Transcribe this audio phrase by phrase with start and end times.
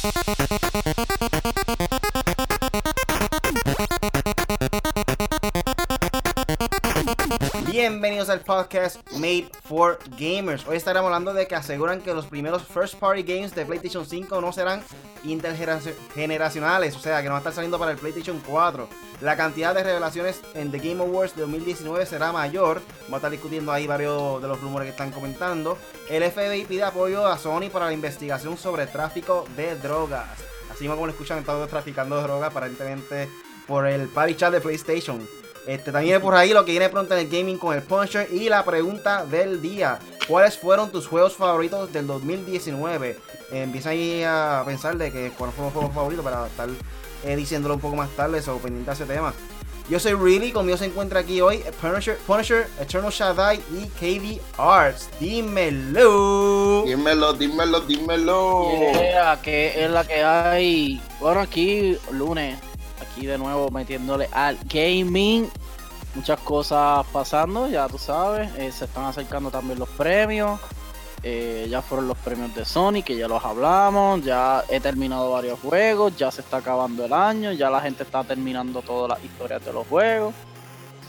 [0.00, 0.37] Bienvenidos al
[9.18, 10.66] Made for Gamers.
[10.66, 14.40] Hoy estaremos hablando de que aseguran que los primeros first party games de PlayStation 5
[14.40, 14.82] no serán
[15.22, 18.88] intergeneracionales, o sea, que no van a estar saliendo para el PlayStation 4.
[19.20, 22.82] La cantidad de revelaciones en The Game Awards de 2019 será mayor.
[23.02, 25.78] Vamos a estar discutiendo ahí varios de los rumores que están comentando.
[26.10, 30.28] El FBI pide apoyo a Sony para la investigación sobre tráfico de drogas.
[30.70, 33.28] Así como lo escuchan, están traficando drogas aparentemente
[33.68, 35.37] por el party chat de PlayStation.
[35.68, 38.48] Este, también por ahí lo que viene pronto en el gaming con el Punisher y
[38.48, 39.98] la pregunta del día.
[40.26, 43.10] ¿Cuáles fueron tus juegos favoritos del 2019?
[43.10, 46.70] Eh, empieza ahí a pensar de que cuáles fueron los juegos favoritos para estar
[47.22, 49.34] eh, diciéndolo un poco más tarde o pendiente a ese tema.
[49.90, 55.10] Yo soy Really, conmigo se encuentra aquí hoy Punisher, Punisher Eternal Shaddai y KD Arts.
[55.20, 56.84] Dímelo.
[56.86, 58.70] Dímelo, dímelo, dímelo.
[58.94, 61.02] Yeah, que es la que hay.
[61.20, 62.56] Bueno, aquí lunes
[63.18, 65.50] aquí de nuevo metiéndole al gaming.
[66.14, 68.50] Muchas cosas pasando, ya tú sabes.
[68.56, 70.60] Eh, se están acercando también los premios.
[71.24, 74.24] Eh, ya fueron los premios de Sony, que ya los hablamos.
[74.24, 76.16] Ya he terminado varios juegos.
[76.16, 77.52] Ya se está acabando el año.
[77.52, 80.34] Ya la gente está terminando todas las historias de los juegos.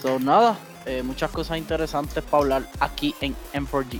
[0.01, 3.99] Son nada, eh, muchas cosas interesantes para hablar aquí en M4G.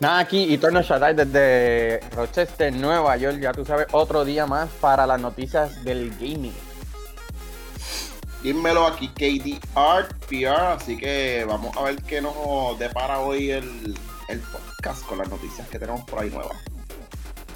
[0.00, 3.38] Nada, aquí Eternal Shaddai desde Rochester, Nueva York.
[3.40, 6.54] Ya tú sabes, otro día más para las noticias del gaming.
[8.42, 10.76] Dímelo aquí, KD Art PR.
[10.76, 15.66] Así que vamos a ver qué nos depara hoy el, el podcast con las noticias
[15.68, 16.56] que tenemos por ahí nuevas.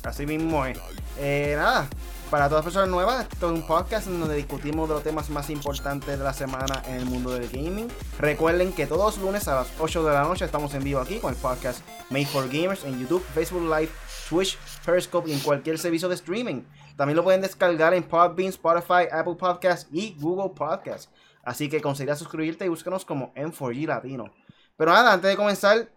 [0.03, 0.77] Así mismo es.
[1.21, 1.89] Eh, nada,
[2.33, 5.51] para todas las personas nuevas, esto es un podcast donde discutimos de los temas más
[5.51, 7.89] importantes de la semana en el mundo del gaming.
[8.19, 11.19] Recuerden que todos los lunes a las 8 de la noche estamos en vivo aquí
[11.19, 13.91] con el podcast Made for Gamers en YouTube, Facebook Live,
[14.31, 16.63] Twitch, Periscope y en cualquier servicio de streaming.
[16.97, 21.11] También lo pueden descargar en Podbean, Spotify, Apple Podcasts y Google Podcasts.
[21.43, 24.33] Así que considera suscribirte y búscanos como M4G Latino.
[24.79, 25.91] Pero nada, antes de comenzar,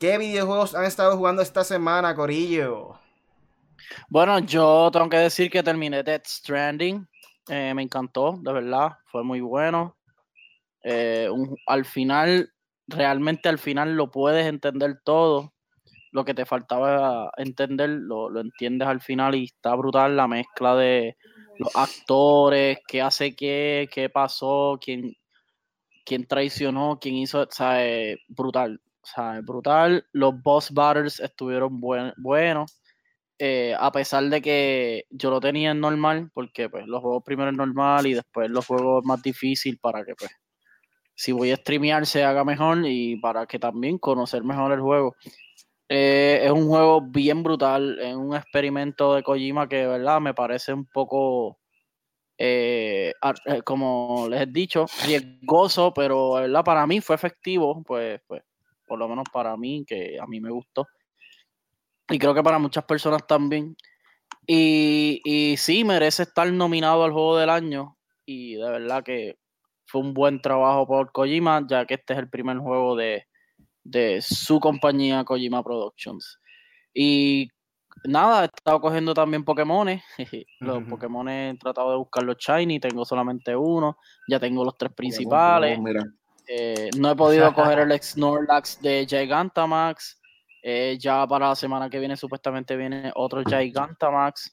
[0.00, 3.05] ¿qué videojuegos han estado jugando esta semana, Corillo?
[4.08, 7.06] Bueno, yo tengo que decir que terminé Dead Stranding.
[7.48, 8.92] Eh, me encantó, de verdad.
[9.06, 9.96] Fue muy bueno.
[10.82, 11.28] Eh,
[11.66, 12.52] al final,
[12.86, 15.52] realmente al final lo puedes entender todo.
[16.12, 20.74] Lo que te faltaba entender, lo, lo entiendes al final y está brutal la mezcla
[20.74, 21.16] de
[21.58, 25.14] los actores, qué hace qué, qué pasó, quién,
[26.04, 27.46] quién traicionó, quién hizo, o
[28.28, 28.80] brutal,
[29.16, 30.06] o brutal.
[30.12, 32.80] Los boss battles estuvieron buenos.
[33.38, 37.50] Eh, a pesar de que yo lo tenía en normal, porque pues los juegos primero
[37.50, 40.30] en normal y después los juegos más difícil para que pues
[41.14, 45.16] si voy a streamear se haga mejor y para que también conocer mejor el juego.
[45.88, 50.72] Eh, es un juego bien brutal, es un experimento de Kojima que verdad me parece
[50.74, 51.58] un poco,
[52.38, 53.12] eh,
[53.64, 58.42] como les he dicho, riesgoso, pero verdad para mí fue efectivo, pues, pues
[58.86, 60.86] por lo menos para mí, que a mí me gustó
[62.08, 63.76] y creo que para muchas personas también.
[64.46, 67.96] Y, y sí, merece estar nominado al juego del año.
[68.24, 69.38] Y de verdad que
[69.86, 73.26] fue un buen trabajo por Kojima, ya que este es el primer juego de,
[74.20, 76.38] su compañía Kojima Productions.
[76.92, 77.48] Y
[78.04, 79.88] nada, he estado cogiendo también Pokémon.
[80.60, 83.96] los Pokémon he tratado de buscar los Shiny, tengo solamente uno.
[84.28, 85.78] Ya tengo los tres principales.
[86.48, 90.20] Eh, no he podido coger el Snorlax de Gigantamax.
[90.68, 94.52] Eh, ya para la semana que viene supuestamente viene otro Gigantamax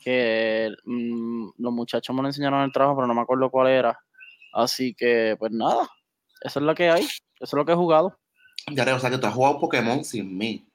[0.00, 3.66] que mm, los muchachos me lo enseñaron en el trabajo, pero no me acuerdo cuál
[3.66, 3.98] era.
[4.52, 5.88] Así que, pues nada,
[6.42, 8.16] eso es lo que hay, eso es lo que he jugado.
[8.70, 10.69] Ya, o sea que tú has jugado Pokémon sin mí.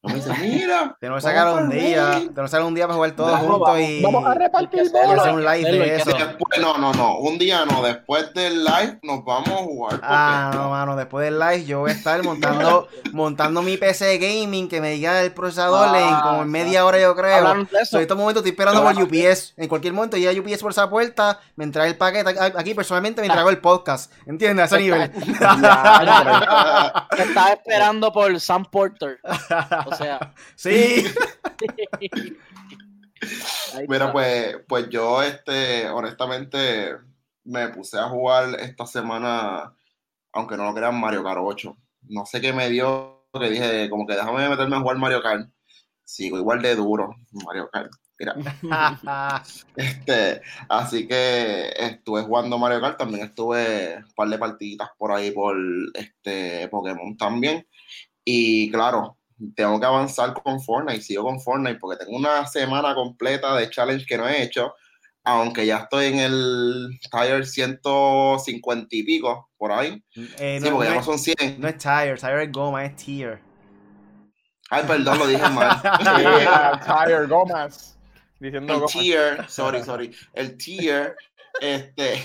[0.00, 0.96] No me dice, mira.
[1.00, 2.12] Tenemos que sacar un día.
[2.12, 4.00] Tenemos que sacar un día para jugar todos juntos y.
[4.00, 6.10] Vamos a repartir y hacer un live de eso.
[6.60, 7.18] no, no, no.
[7.18, 7.82] Un día no.
[7.82, 10.00] Después del live nos vamos a jugar.
[10.04, 10.94] Ah, no, mano.
[10.94, 15.20] Después del live yo voy a estar montando, montando mi PC gaming que me diga
[15.20, 17.52] el procesador en ah, como en media hora, yo creo.
[17.52, 19.54] En estos momentos estoy esperando por UPS.
[19.56, 22.36] En cualquier momento llega UPS por esa puerta, me entra el paquete.
[22.56, 24.12] Aquí personalmente me entrego el podcast.
[24.26, 24.72] ¿Entiendes?
[24.72, 25.02] A ese nivel.
[27.18, 29.18] Estaba esperando por Sam Porter.
[29.88, 30.34] O sea.
[30.56, 31.04] sí.
[33.88, 36.96] Mira, pues, pues yo, este, honestamente,
[37.44, 39.74] me puse a jugar esta semana,
[40.32, 41.76] aunque no lo crean, Mario Kart 8.
[42.02, 45.50] No sé qué me dio, que dije, como que déjame meterme a jugar Mario Kart.
[46.04, 47.14] Sigo igual de duro,
[47.44, 47.90] Mario Kart.
[48.18, 48.34] Mira.
[49.76, 55.30] este, así que estuve jugando Mario Kart, también estuve un par de partiditas por ahí
[55.30, 55.56] por
[55.94, 57.66] este Pokémon también.
[58.24, 59.17] Y claro,
[59.54, 64.06] tengo que avanzar con Fortnite, sigo con Fortnite porque tengo una semana completa de challenge
[64.06, 64.74] que no he hecho,
[65.24, 70.02] aunque ya estoy en el tier 150 y pico, por ahí.
[70.38, 71.60] Eh, sí, porque ya no son 100.
[71.60, 73.40] no es tire, tire es goma, es tier.
[74.70, 75.80] Ay, perdón, lo dije mal.
[77.06, 77.96] Tire Gomas.
[78.38, 78.92] Diciendo el Gomas.
[78.92, 81.16] tier, sorry, sorry, el tier,
[81.60, 82.22] este,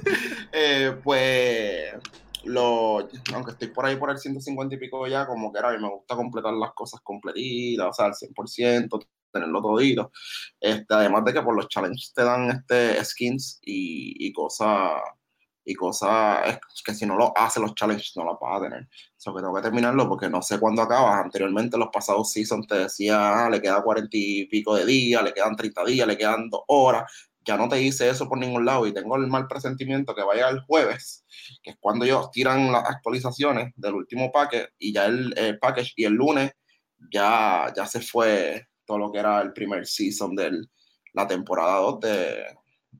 [0.52, 1.94] eh, pues,
[2.46, 5.72] lo, aunque estoy por ahí por el 150 y pico ya, como que era, a
[5.72, 10.12] mí me gusta completar las cosas completitas, o sea, al 100%, tenerlo todito,
[10.60, 14.92] este, además de que por los challenges te dan este, skins y, y cosas,
[15.64, 18.88] y cosas que si no lo haces los challenges no las vas a tener.
[19.16, 21.24] So que tengo que terminarlo porque no sé cuándo acabas.
[21.24, 25.32] Anteriormente los pasados seasons te decía, ah, le queda 40 y pico de días, le
[25.32, 27.10] quedan 30 días, le quedan 2 horas.
[27.46, 30.48] Ya no te hice eso por ningún lado y tengo el mal presentimiento que vaya
[30.48, 31.24] el jueves,
[31.62, 35.92] que es cuando ellos tiran las actualizaciones del último paquete y ya el, el package
[35.96, 36.52] y el lunes
[37.12, 40.52] ya, ya se fue todo lo que era el primer season de
[41.12, 42.44] la temporada 2 de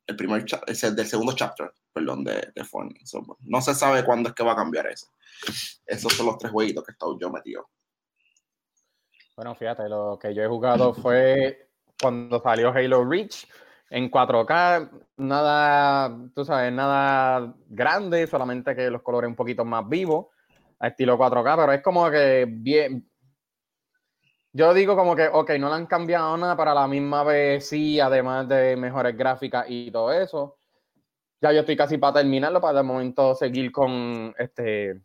[0.06, 3.04] el primer ese- del segundo chapter, perdón, de, de Fortnite.
[3.42, 5.06] No se sabe cuándo es que va a cambiar eso.
[5.86, 7.68] Esos son los tres jueguitos que he estado yo metido.
[9.36, 11.68] Bueno, fíjate, lo que yo he jugado fue
[12.00, 13.46] cuando salió Halo Reach
[13.94, 20.26] en 4K, nada, tú sabes, nada grande, solamente que los colores un poquito más vivos,
[20.80, 23.08] a estilo 4K, pero es como que bien.
[24.52, 28.00] Yo digo como que, ok, no le han cambiado nada, para la misma vez sí,
[28.00, 30.56] además de mejores gráficas y todo eso.
[31.40, 35.02] Ya yo estoy casi para terminarlo, para de momento seguir con este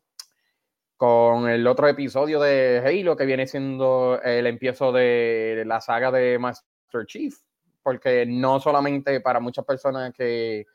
[0.98, 6.40] con el otro episodio de Halo que viene siendo el empiezo de la saga de
[6.40, 7.36] Master Chief,
[7.82, 10.66] porque no solamente para muchas personas que,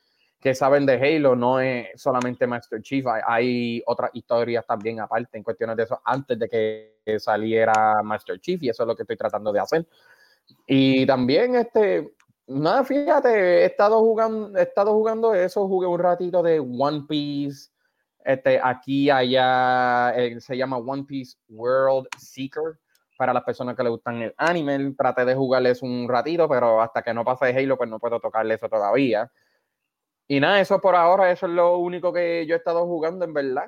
[0.41, 5.39] que saben de Halo, no es solamente Master Chief, hay, hay otras historias también aparte
[5.39, 9.03] en cuestiones de eso antes de que saliera Master Chief y eso es lo que
[9.03, 9.87] estoy tratando de hacer.
[10.67, 12.15] Y también este,
[12.47, 17.71] nada, fíjate, he estado jugando, he estado jugando eso, jugué un ratito de One Piece,
[18.25, 22.79] este, aquí, allá, eh, se llama One Piece World Seeker.
[23.17, 27.03] Para las personas que le gustan el anime, traté de jugarles un ratito, pero hasta
[27.03, 29.31] que no pase Halo, pues no puedo tocarle eso todavía.
[30.27, 33.35] Y nada, eso por ahora, eso es lo único que yo he estado jugando, en
[33.35, 33.67] verdad,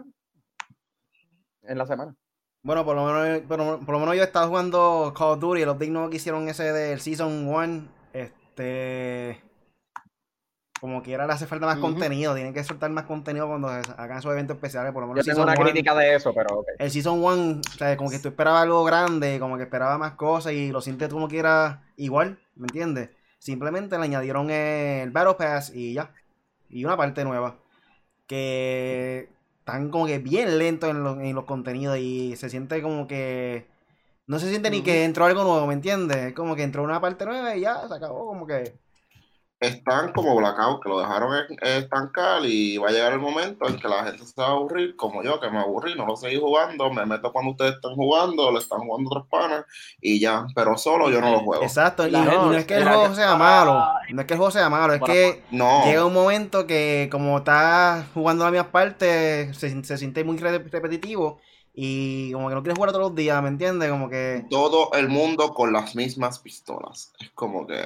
[1.62, 2.14] en la semana.
[2.62, 5.62] Bueno, por lo menos, por, por lo menos yo he estado jugando Call of Duty,
[5.62, 9.40] el update nuevo que hicieron ese del Season 1, este...
[10.80, 14.30] Como quiera le hace falta más contenido, tienen que soltar más contenido cuando hagan esos
[14.30, 16.90] eventos especiales, por lo Yo menos tengo Season una 1 crítica de eso, pero el
[16.90, 20.52] Season 1, o sea, como que tú esperabas algo grande, como que esperaba más cosas
[20.52, 23.08] y lo sientes como quiera igual, ¿me entiendes?
[23.38, 26.10] Simplemente le añadieron el Battle Pass y ya.
[26.68, 27.56] Y una parte nueva.
[28.26, 29.28] Que
[29.60, 33.66] están como que bien lentos en, los- en los contenidos y se siente como que...
[34.26, 36.16] No se siente ni que entró algo nuevo, ¿me entiendes?
[36.18, 38.74] Es como que entró una parte nueva y ya se acabó, como que...
[39.58, 43.78] Están como Blackout, que lo dejaron en- estancar y va a llegar el momento en
[43.78, 46.36] que la gente se va a aburrir, como yo, que me aburrí, no lo seguí
[46.38, 49.64] jugando, me meto cuando ustedes están jugando, lo están jugando otros panas
[50.00, 51.62] y ya, pero solo yo no lo juego.
[51.62, 54.34] Exacto, y no, gente- no es que el juego que- sea malo, no es que
[54.34, 55.42] el juego sea malo, es Bueno, que...
[55.50, 60.36] No, Llega un momento que como estás jugando la misma parte, se, se siente muy
[60.36, 61.40] re- repetitivo
[61.78, 63.90] y como que no quieres jugar todos los días, ¿me entiendes?
[63.90, 64.44] Como que...
[64.50, 67.12] todo el mundo con las mismas pistolas.
[67.20, 67.82] Es como que...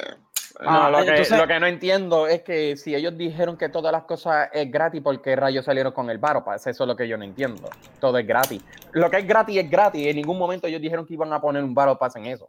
[0.61, 3.57] eh, Ah, No, lo, que, entonces- lo que no entiendo es que si ellos dijeron
[3.57, 6.67] que todas las cosas es gratis, ¿por qué rayos salieron con el Battle Pass?
[6.67, 7.69] Eso es lo que yo no entiendo.
[8.00, 8.62] Todo es gratis.
[8.93, 10.07] Lo que es gratis es gratis.
[10.07, 12.49] En ningún momento ellos dijeron que iban a poner un Battle Pass en eso.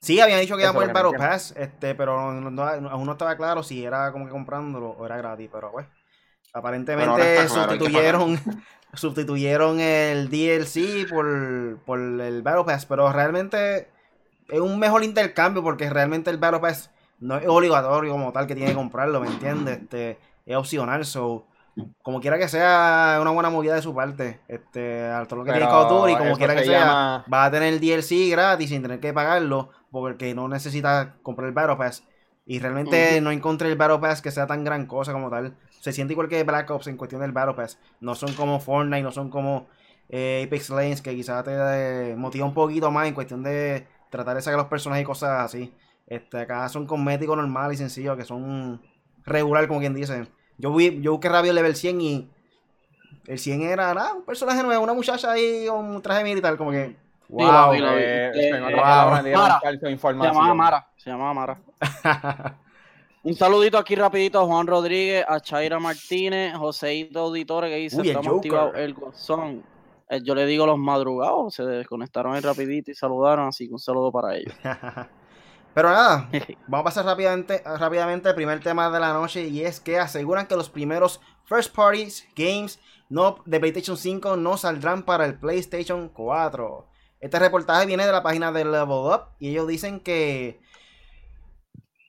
[0.00, 1.18] Sí, habían dicho que iban a poner no entiendo.
[1.26, 5.06] Pass, este, pero no- no- aún no estaba claro si era como que comprándolo o
[5.06, 5.86] era gratis, pero pues...
[5.86, 8.38] Pero Aparentemente claro, sustituyeron,
[8.94, 13.88] sustituyeron el DLC por, por el Battle Pass, pero realmente
[14.48, 16.90] es un mejor intercambio porque realmente el Battle Pass
[17.24, 19.80] no es obligatorio como tal que tiene que comprarlo, ¿me entiendes?
[19.80, 21.46] Este, es opcional, so
[22.02, 25.52] como quiera que sea una buena movida de su parte, este, a todo lo que
[25.52, 28.68] tiene Call of Duty, como quiera que se sea, va a tener el DLC gratis
[28.68, 32.04] sin tener que pagarlo porque no necesita comprar el Battle Pass.
[32.46, 35.56] Y realmente no encontré el Battle Pass que sea tan gran cosa como tal.
[35.80, 37.78] Se siente igual que Black Ops en cuestión del Battle Pass.
[38.00, 39.66] No son como Fortnite, no son como
[40.10, 44.36] eh, Apex Legends que quizás te eh, motiva un poquito más en cuestión de tratar
[44.36, 45.74] de sacar los personajes y cosas así.
[46.06, 48.80] Este, acá son cosméticos normales y sencillos que son
[49.24, 50.26] regular como quien dice.
[50.58, 52.30] Yo, vi, yo busqué el level 100 y
[53.26, 56.70] el 100 era nada, un personaje nuevo, una muchacha ahí con un traje militar como
[56.70, 56.96] que...
[57.28, 57.72] Wow.
[57.72, 57.78] vi.
[57.82, 59.60] Eh, Eh, otras eh, dieron Mara.
[59.80, 60.34] Se información.
[60.34, 61.58] llamaba Mara, se llamaba Mara.
[63.24, 68.02] Un saludito aquí rapidito a Juan Rodríguez, a Chaira Martínez, Joseito Auditore que dice, Uy,
[68.02, 68.38] el estamos Joker.
[68.52, 69.62] activados el gozón.
[70.10, 73.78] eh, yo le digo los madrugados, se desconectaron ahí rapidito y saludaron, así que un
[73.78, 74.52] saludo para ellos.
[75.74, 76.30] Pero nada,
[76.68, 80.46] vamos a pasar rápidamente, rápidamente al primer tema de la noche y es que aseguran
[80.46, 82.78] que los primeros first parties games
[83.08, 86.88] no, de PlayStation 5 no saldrán para el PlayStation 4.
[87.20, 90.60] Este reportaje viene de la página de Level Up y ellos dicen que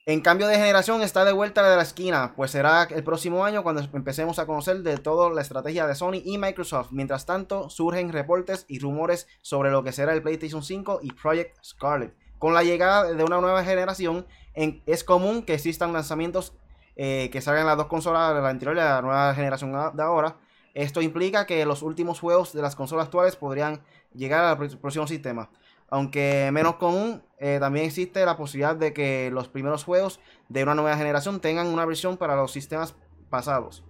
[0.08, 3.64] en cambio de generación está de vuelta de la esquina, pues será el próximo año
[3.64, 6.92] cuando empecemos a conocer de todo la estrategia de Sony y Microsoft.
[6.92, 11.56] Mientras tanto, surgen reportes y rumores sobre lo que será el PlayStation 5 y Project
[11.64, 12.25] Scarlet.
[12.38, 16.54] Con la llegada de una nueva generación, es común que existan lanzamientos
[16.96, 20.36] eh, que salgan las dos consolas la anterior y la nueva generación de ahora.
[20.72, 23.82] Esto implica que los últimos juegos de las consolas actuales podrían
[24.14, 25.50] llegar al próximo sistema.
[25.88, 30.74] Aunque menos común, eh, también existe la posibilidad de que los primeros juegos de una
[30.74, 32.94] nueva generación tengan una versión para los sistemas
[33.30, 33.84] pasados.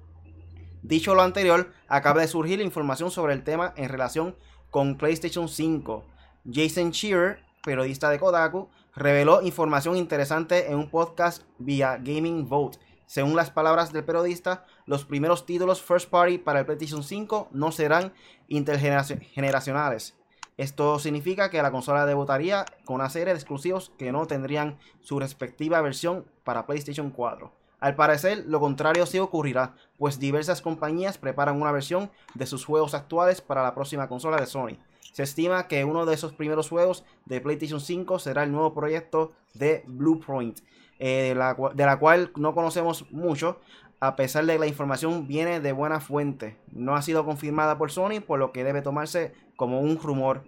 [0.83, 4.37] Dicho lo anterior, acaba de surgir información sobre el tema en relación
[4.71, 6.05] con PlayStation 5.
[6.53, 12.78] Jason Shearer periodista de Kodaku, reveló información interesante en un podcast vía Gaming Vote.
[13.06, 17.73] Según las palabras del periodista, los primeros títulos first party para el PlayStation 5 no
[17.73, 18.12] serán
[18.46, 20.14] intergeneracionales.
[20.56, 25.18] Esto significa que la consola debutaría con una serie de exclusivos que no tendrían su
[25.18, 27.52] respectiva versión para PlayStation 4.
[27.80, 32.94] Al parecer, lo contrario sí ocurrirá, pues diversas compañías preparan una versión de sus juegos
[32.94, 34.78] actuales para la próxima consola de Sony.
[35.16, 39.32] Se estima que uno de esos primeros juegos de PlayStation 5 será el nuevo proyecto
[39.54, 40.58] de Blueprint,
[40.99, 41.35] eh,
[41.75, 43.58] de la cual no conocemos mucho,
[43.99, 46.58] a pesar de que la información viene de buena fuente.
[46.70, 50.44] No ha sido confirmada por Sony, por lo que debe tomarse como un rumor.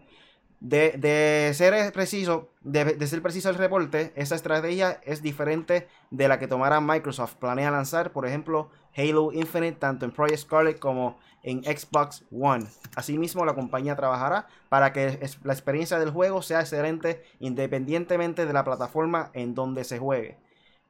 [0.60, 6.46] De, ser preciso, de, ser preciso el reporte, esta estrategia es diferente de la que
[6.46, 7.36] tomará Microsoft.
[7.36, 12.66] Planea lanzar, por ejemplo, Halo Infinite tanto en Project Scarlet como en Xbox One.
[12.96, 18.64] Asimismo, la compañía trabajará para que la experiencia del juego sea excelente independientemente de la
[18.64, 20.38] plataforma en donde se juegue.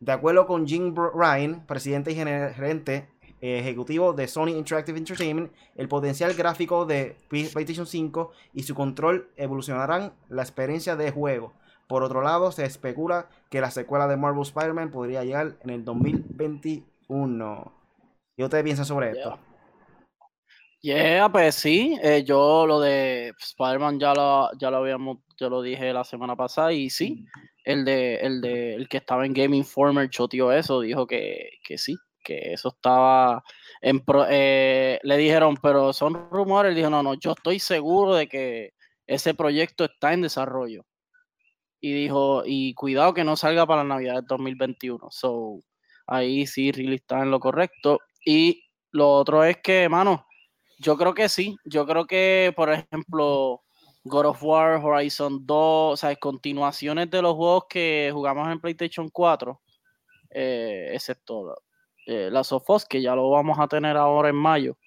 [0.01, 3.09] De acuerdo con Jim Ryan, presidente y gerente
[3.41, 10.13] ejecutivo de Sony Interactive Entertainment, el potencial gráfico de PlayStation 5 y su control evolucionarán
[10.29, 11.53] la experiencia de juego.
[11.89, 15.85] Por otro lado, se especula que la secuela de Marvel Spider-Man podría llegar en el
[15.85, 17.73] 2021.
[18.37, 19.39] ¿Qué ustedes piensan sobre esto?
[20.81, 25.61] Yeah, pues sí, eh, yo lo de Spider-Man ya lo, ya lo habíamos, yo lo
[25.61, 27.25] dije la semana pasada y sí,
[27.65, 31.79] el de, el de, el que estaba en Game Informer choteó eso, dijo que, que
[31.79, 33.43] sí, que eso estaba
[33.81, 38.75] en eh, le dijeron, pero son rumores, dijo, no, no, yo estoy seguro de que
[39.07, 40.85] ese proyecto está en desarrollo.
[41.81, 45.09] Y dijo, y cuidado que no salga para la Navidad de 2021.
[45.11, 45.61] So,
[46.07, 48.01] ahí sí, really está en lo correcto.
[48.25, 50.27] Y lo otro es que, mano,
[50.79, 51.57] yo creo que sí.
[51.65, 53.63] Yo creo que, por ejemplo,
[54.05, 59.09] God of War, Horizon 2, o sea, continuaciones de los juegos que jugamos en PlayStation
[59.11, 59.61] 4,
[60.31, 61.55] eh, excepto
[62.07, 64.79] eh, la Sofos, que ya lo vamos a tener ahora en mayo.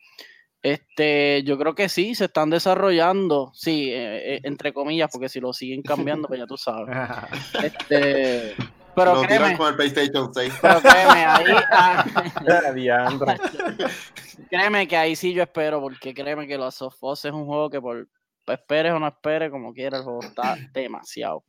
[0.64, 5.40] Este, yo creo que sí, se están desarrollando, sí, eh, eh, entre comillas, porque si
[5.40, 6.96] lo siguen cambiando, pues ya tú sabes.
[7.64, 8.56] Este,
[8.96, 10.54] pero créeme, con el PlayStation 6.
[10.62, 12.06] Pero créeme, ahí, ah,
[14.50, 17.82] créeme que ahí sí yo espero, porque créeme que los Sofos es un juego que
[17.82, 18.08] por
[18.48, 21.44] esperes o no esperes, como quieras, el juego está demasiado.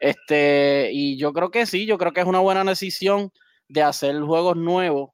[0.00, 3.32] Este, y yo creo que sí, yo creo que es una buena decisión
[3.68, 5.10] de hacer juegos nuevos,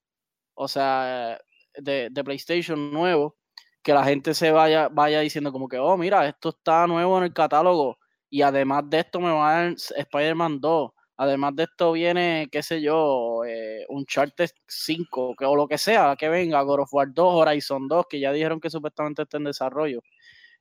[0.55, 1.39] o sea,
[1.75, 3.35] de, PlayStation nuevos,
[3.83, 7.25] que la gente se vaya, vaya diciendo como que, oh, mira, esto está nuevo en
[7.25, 7.99] el catálogo
[8.31, 10.91] y además de esto me va a dar Spider-Man 2.
[11.19, 15.79] Además de esto viene, qué sé yo, eh, un Charter 5 que, o lo que
[15.79, 19.37] sea, que venga, God of War 2, Horizon 2, que ya dijeron que supuestamente está
[19.37, 20.01] en desarrollo.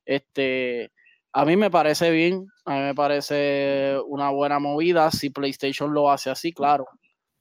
[0.04, 0.92] Este,
[1.32, 6.10] a mí me parece bien, a mí me parece una buena movida si PlayStation lo
[6.10, 6.86] hace así, claro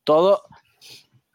[0.08, 0.42] todo,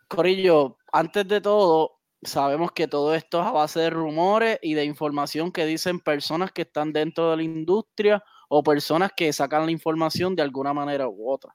[0.09, 4.87] Corillo, antes de todo, sabemos que todo esto es a base de rumores y de
[4.87, 9.73] información que dicen personas que están dentro de la industria o personas que sacan la
[9.73, 11.55] información de alguna manera u otra.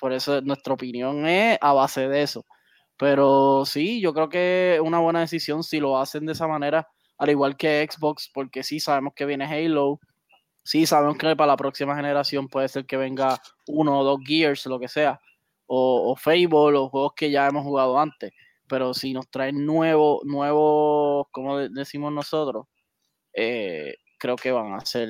[0.00, 2.44] Por eso nuestra opinión es a base de eso.
[2.96, 6.88] Pero sí, yo creo que es una buena decisión si lo hacen de esa manera,
[7.18, 10.00] al igual que Xbox, porque sí sabemos que viene Halo,
[10.62, 14.66] sí sabemos que para la próxima generación puede ser que venga uno o dos Gears,
[14.66, 15.20] lo que sea
[15.66, 18.32] o, Fable o juegos que ya hemos jugado antes.
[18.68, 22.66] Pero si nos traen nuevos, nuevos, como decimos nosotros,
[23.34, 25.08] eh, creo que van a ser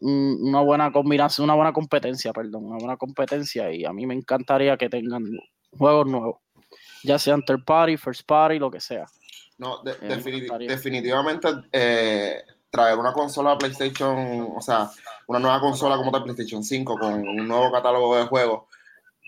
[0.00, 4.76] una buena combinación, una buena competencia, perdón, una buena competencia y a mí me encantaría
[4.76, 5.24] que tengan
[5.76, 6.36] juegos nuevos,
[7.02, 9.06] ya sean third party, first party, lo que sea.
[9.58, 9.96] No, de- Eh,
[10.68, 14.90] definitivamente eh, traer una consola PlayStation, o sea,
[15.28, 18.64] una nueva consola como tal PlayStation 5 con un nuevo catálogo de juegos,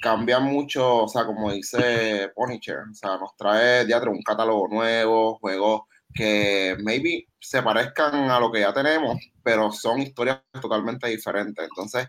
[0.01, 5.83] cambia mucho, o sea, como dice Punisher, o sea, nos trae un catálogo nuevo, juegos
[6.15, 11.65] que maybe se parezcan a lo que ya tenemos, pero son historias totalmente diferentes.
[11.69, 12.09] Entonces,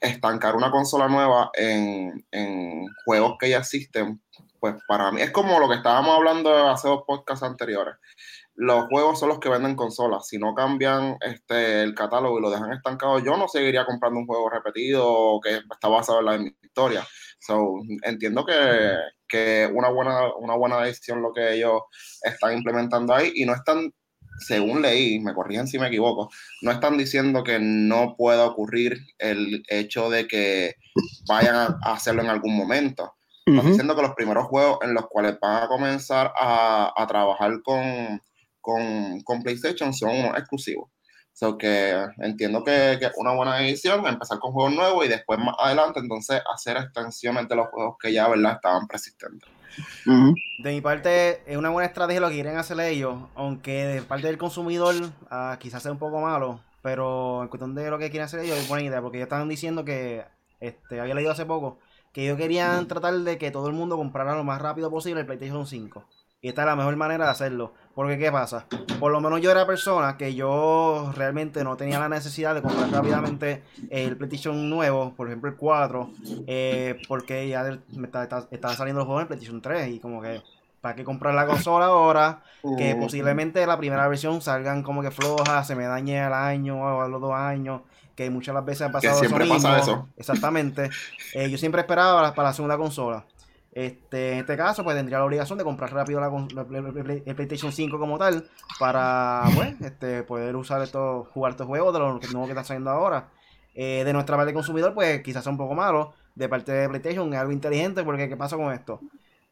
[0.00, 4.22] estancar una consola nueva en, en juegos que ya existen,
[4.60, 7.96] pues para mí es como lo que estábamos hablando hace dos podcasts anteriores.
[8.54, 10.28] Los juegos son los que venden consolas.
[10.28, 14.26] Si no cambian este, el catálogo y lo dejan estancado, yo no seguiría comprando un
[14.26, 17.06] juego repetido que está basado en la misma historia.
[17.46, 18.54] So, entiendo que,
[19.28, 21.82] que una buena, una buena decisión lo que ellos
[22.22, 23.92] están implementando ahí y no están,
[24.38, 26.30] según leí, me corrigen si me equivoco,
[26.62, 30.76] no están diciendo que no pueda ocurrir el hecho de que
[31.28, 33.12] vayan a hacerlo en algún momento.
[33.44, 37.60] Están diciendo que los primeros juegos en los cuales van a comenzar a, a trabajar
[37.62, 38.22] con,
[38.62, 40.93] con, con PlayStation son exclusivos.
[41.34, 45.38] So que entiendo que, que es una buena decisión empezar con juegos nuevos y después
[45.40, 48.52] más adelante entonces hacer extensiones de los juegos que ya ¿verdad?
[48.52, 49.50] estaban persistentes.
[50.06, 54.28] De mi parte, es una buena estrategia lo que quieren hacer ellos, aunque de parte
[54.28, 54.94] del consumidor
[55.28, 58.56] ah, quizás sea un poco malo, pero en cuestión de lo que quieren hacer ellos
[58.56, 60.24] es buena idea, porque ellos estaban diciendo que,
[60.60, 61.78] este, había leído hace poco,
[62.12, 65.26] que ellos querían tratar de que todo el mundo comprara lo más rápido posible el
[65.26, 66.04] PlayStation 5.
[66.44, 67.72] Y esta es la mejor manera de hacerlo.
[67.94, 68.66] Porque, ¿qué pasa?
[69.00, 72.90] Por lo menos yo era persona que yo realmente no tenía la necesidad de comprar
[72.90, 76.10] rápidamente el PlayStation nuevo, por ejemplo el 4,
[76.46, 80.20] eh, porque ya me está- está- estaban saliendo los juegos en PlayStation 3 y como
[80.20, 80.42] que,
[80.82, 82.42] ¿para qué comprar la consola ahora?
[82.76, 87.00] Que posiblemente la primera versión salgan como que flojas, se me dañe al año o
[87.00, 87.80] a los dos años,
[88.16, 89.82] que muchas de las veces ha pasado siempre eso pasa mismo.
[89.92, 90.08] eso.
[90.18, 90.90] Exactamente.
[91.32, 93.24] Eh, yo siempre esperaba para la segunda consola.
[93.74, 97.98] Este, en este caso, pues tendría la obligación de comprar rápido la, el, PlayStation 5
[97.98, 102.46] como tal para pues, este, poder usar estos, jugar estos juegos de lo que- nuevo
[102.46, 103.30] que está saliendo ahora.
[103.74, 106.14] Eh, de nuestra parte de consumidor, pues quizás sea un poco malo.
[106.36, 109.00] De parte de PlayStation es algo inteligente porque ¿qué pasa con esto?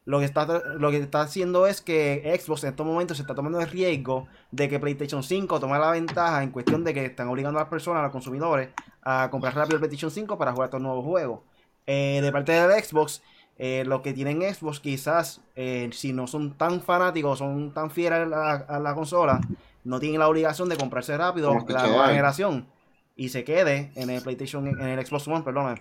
[0.05, 3.35] Lo que, está, lo que está haciendo es que Xbox en estos momentos se está
[3.35, 7.27] tomando el riesgo de que PlayStation 5 tome la ventaja en cuestión de que están
[7.29, 8.69] obligando a las personas, a los consumidores,
[9.01, 11.39] a comprar rápido el PlayStation 5 para jugar estos nuevos juegos.
[11.85, 13.21] Eh, de parte del Xbox,
[13.57, 18.19] eh, lo que tienen Xbox quizás, eh, si no son tan fanáticos, son tan fieles
[18.19, 19.39] a la, a la consola,
[19.83, 22.67] no tienen la obligación de comprarse rápido la nueva generación
[23.15, 25.79] y se quede en el PlayStation, en el Xbox One, perdón.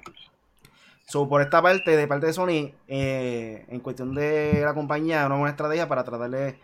[1.06, 5.34] So, por esta parte, de parte de Sony, eh, en cuestión de la compañía, una
[5.36, 6.56] buena estrategia para tratar de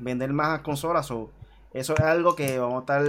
[0.00, 1.06] vender más consolas.
[1.06, 1.30] So,
[1.72, 3.02] eso es algo que vamos a estar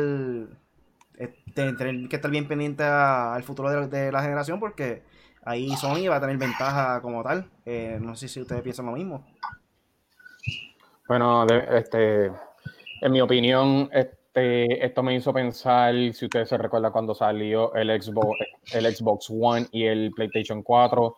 [1.54, 5.02] te- tener que estar bien pendiente al futuro de, de la generación porque
[5.50, 7.50] ahí Sony va a tener ventaja como tal.
[7.66, 9.26] Eh, no sé si ustedes piensan lo mismo.
[11.08, 12.26] Bueno, de- este,
[13.02, 17.90] en mi opinión, este, esto me hizo pensar, si ustedes se recuerdan cuando salió el
[18.02, 18.38] Xbox,
[18.74, 21.16] el Xbox One y el PlayStation 4,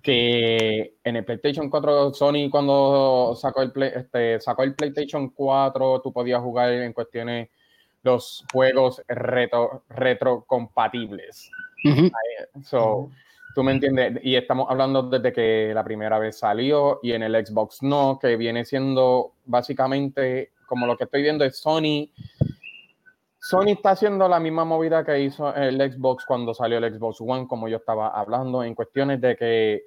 [0.00, 6.00] que en el PlayStation 4 Sony cuando sacó el, Play- este, sacó el PlayStation 4,
[6.02, 7.48] tú podías jugar en cuestiones
[8.04, 11.50] los juegos retro, retrocompatibles.
[11.84, 12.10] Ujú.
[12.64, 13.10] So,
[13.54, 17.46] tú me entiendes, y estamos hablando desde que la primera vez salió y en el
[17.46, 22.10] Xbox no, que viene siendo básicamente como lo que estoy viendo es Sony.
[23.38, 27.46] Sony está haciendo la misma movida que hizo el Xbox cuando salió el Xbox One,
[27.46, 29.82] como yo estaba hablando, en cuestiones de que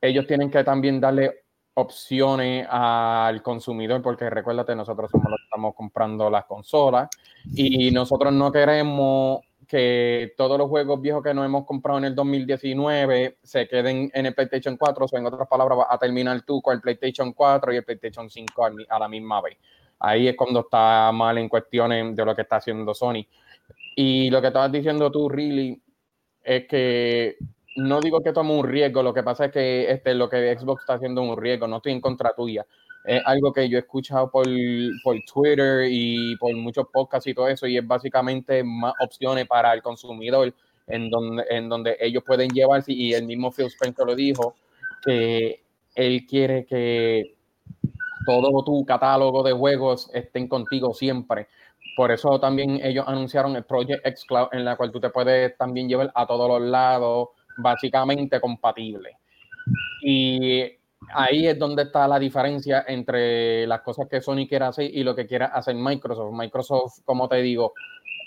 [0.00, 1.42] ellos tienen que también darle
[1.74, 7.08] opciones al consumidor, porque recuérdate, nosotros somos los que estamos comprando las consolas
[7.54, 9.40] y nosotros no queremos
[9.72, 14.26] que todos los juegos viejos que nos hemos comprado en el 2019 se queden en
[14.26, 17.72] el PlayStation 4, o en otras palabras, vas a terminar tú con el PlayStation 4
[17.72, 19.56] y el PlayStation 5 al mi- a la misma vez.
[19.98, 23.26] Ahí es cuando está mal en cuestiones de lo que está haciendo Sony.
[23.96, 25.80] Y lo que estabas diciendo tú, really,
[26.44, 27.36] es que
[27.76, 30.82] no digo que tome un riesgo, lo que pasa es que este, lo que Xbox
[30.82, 32.66] está haciendo es un riesgo, no estoy en contra tuya.
[33.04, 34.46] Es algo que yo he escuchado por,
[35.02, 39.72] por Twitter y por muchos podcasts y todo eso, y es básicamente más opciones para
[39.72, 40.54] el consumidor
[40.86, 44.54] en donde, en donde ellos pueden llevarse, y el mismo Phil Spencer lo dijo,
[45.04, 45.62] que
[45.94, 47.36] él quiere que
[48.24, 51.48] todo tu catálogo de juegos estén contigo siempre.
[51.96, 55.56] Por eso también ellos anunciaron el Project X Cloud, en la cual tú te puedes
[55.56, 59.18] también llevar a todos los lados, básicamente compatible.
[60.02, 60.62] Y
[61.14, 65.14] ahí es donde está la diferencia entre las cosas que Sony quiere hacer y lo
[65.14, 66.32] que quiere hacer Microsoft.
[66.32, 67.72] Microsoft, como te digo,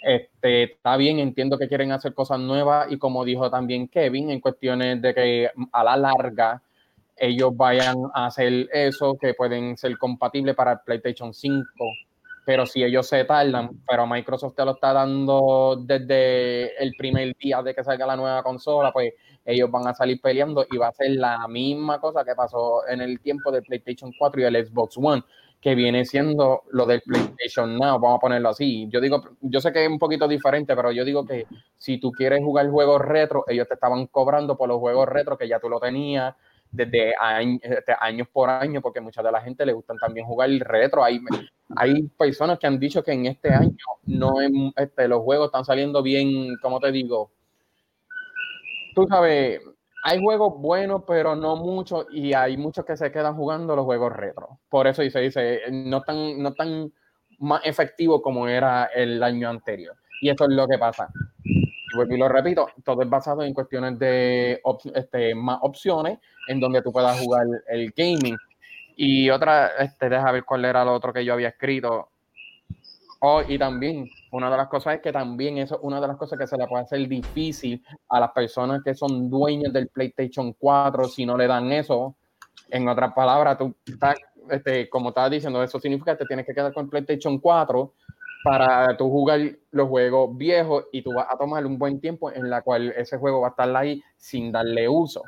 [0.04, 4.40] este, está bien, entiendo que quieren hacer cosas nuevas y como dijo también Kevin, en
[4.40, 6.62] cuestiones de que a la larga
[7.18, 11.66] ellos vayan a hacer eso, que pueden ser compatibles para el PlayStation 5.
[12.46, 17.62] Pero si ellos se tardan, pero Microsoft te lo está dando desde el primer día
[17.64, 20.94] de que salga la nueva consola, pues ellos van a salir peleando y va a
[20.94, 24.98] ser la misma cosa que pasó en el tiempo del PlayStation 4 y el Xbox
[24.98, 25.24] One
[25.66, 28.88] que viene siendo lo del PlayStation Now, vamos a ponerlo así.
[28.90, 32.12] Yo digo, yo sé que es un poquito diferente, pero yo digo que si tú
[32.12, 35.68] quieres jugar juegos retro, ellos te estaban cobrando por los juegos retro que ya tú
[35.68, 36.36] lo tenías
[36.76, 41.04] desde años, por año, porque mucha de la gente le gustan también jugar el retro.
[41.04, 41.20] Hay,
[41.76, 44.36] hay personas que han dicho que en este año no
[44.76, 47.32] este, los juegos están saliendo bien, como te digo,
[48.94, 49.62] tú sabes,
[50.04, 54.14] hay juegos buenos, pero no muchos, y hay muchos que se quedan jugando los juegos
[54.14, 54.60] retro.
[54.70, 56.92] Por eso se dice, no tan, no tan
[57.40, 59.96] más efectivo como era el año anterior.
[60.22, 61.10] Y eso es lo que pasa.
[62.10, 64.62] Y lo repito, todo es basado en cuestiones de
[64.94, 68.38] este, más opciones en donde tú puedas jugar el gaming.
[68.96, 72.10] Y otra, este, deja ver cuál era lo otro que yo había escrito.
[73.20, 76.18] Oh, y también, una de las cosas es que también eso es una de las
[76.18, 80.54] cosas que se le puede hacer difícil a las personas que son dueñas del PlayStation
[80.54, 82.16] 4 si no le dan eso.
[82.70, 84.16] En otras palabras, tú estás,
[84.50, 87.94] este, como estaba diciendo, eso significa que te tienes que quedar con el PlayStation 4
[88.46, 89.40] para tú jugar
[89.72, 93.18] los juegos viejos y tú vas a tomar un buen tiempo en la cual ese
[93.18, 95.24] juego va a estar ahí sin darle uso.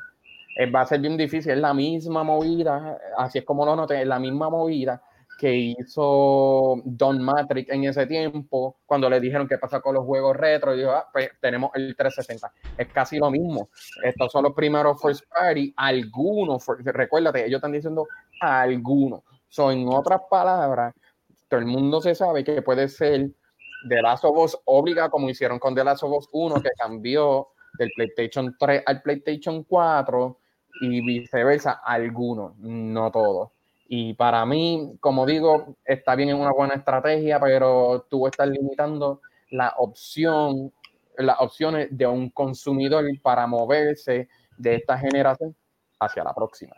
[0.56, 4.02] Eh, va a ser bien difícil, es la misma movida, así es como lo noté,
[4.02, 5.02] es la misma movida
[5.36, 10.36] que hizo Don Matrix en ese tiempo, cuando le dijeron qué pasa con los juegos
[10.36, 12.52] retro, y dijo, ah, pues tenemos el 360.
[12.76, 13.68] Es casi lo mismo.
[14.04, 18.06] Estos son los primeros first party, algunos, recuérdate, ellos están diciendo
[18.40, 19.22] algunos.
[19.48, 20.94] Son en otras palabras,
[21.48, 23.30] todo el mundo se sabe que puede ser
[23.88, 27.48] The Last of Us obliga, como hicieron con The Last of Us 1, que cambió
[27.78, 30.38] del PlayStation 3 al PlayStation 4
[30.80, 33.50] y viceversa, algunos, no todos.
[33.88, 39.22] Y para mí, como digo, está bien en una buena estrategia, pero tú estás limitando
[39.50, 40.72] la opción,
[41.16, 45.56] las opciones de un consumidor para moverse de esta generación
[46.00, 46.76] hacia la próxima.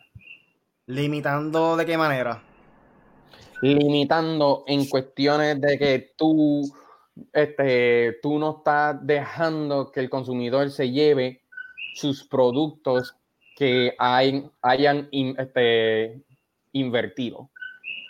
[0.87, 2.43] ¿Limitando de qué manera?
[3.63, 6.63] Limitando en cuestiones de que tú,
[7.33, 11.43] este, tú no estás dejando que el consumidor se lleve
[11.95, 13.17] sus productos
[13.57, 16.23] que hay, hayan este,
[16.73, 17.51] invertido.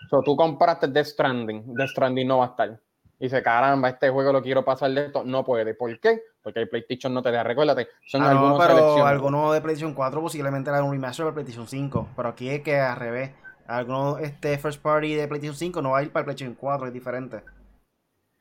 [0.09, 2.81] So, tú compraste Death Stranding, Death Stranding no va a estar.
[3.21, 5.23] Y dice, caramba, este juego lo quiero pasar de esto.
[5.25, 5.75] No puede.
[5.75, 6.23] ¿Por qué?
[6.43, 7.45] Porque el PlayStation no te deja.
[7.45, 11.69] Recuérdate, son ah, algunos pero algunos de PlayStation 4 posiblemente era un remaster de PlayStation
[11.69, 12.09] 5.
[12.17, 13.33] Pero aquí es que al revés.
[13.71, 16.93] Algunos este first party de PlayStation 5 no va a ir para PlayStation 4, es
[16.93, 17.43] diferente.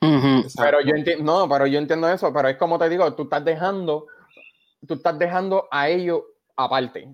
[0.02, 3.44] Pero yo entiendo, no, pero yo entiendo eso, pero es como te digo, tú estás
[3.44, 4.08] dejando,
[4.88, 6.22] tú estás dejando a ellos
[6.56, 7.08] aparte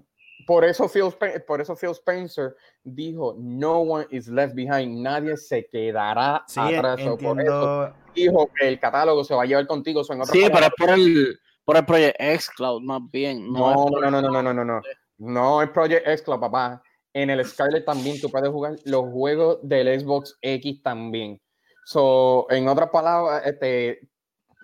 [0.46, 1.14] por eso, Phil,
[1.48, 7.02] por eso Phil Spencer dijo, no one is left behind, nadie se quedará atrás.
[7.22, 10.04] Por eso dijo que el catálogo se va a llevar contigo.
[10.04, 13.52] sí, pero es por el, por el Project X Cloud más bien.
[13.52, 14.82] No, no, no, no, no, no, no, no.
[15.18, 16.82] No es Project X Cloud, papá.
[17.16, 21.42] En el Scarlet también tú puedes jugar los juegos del Xbox X también.
[21.86, 24.08] So, en otras palabras, este,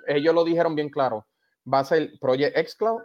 [0.08, 1.26] ellos lo dijeron bien claro.
[1.72, 3.02] Va a ser Project X Cloud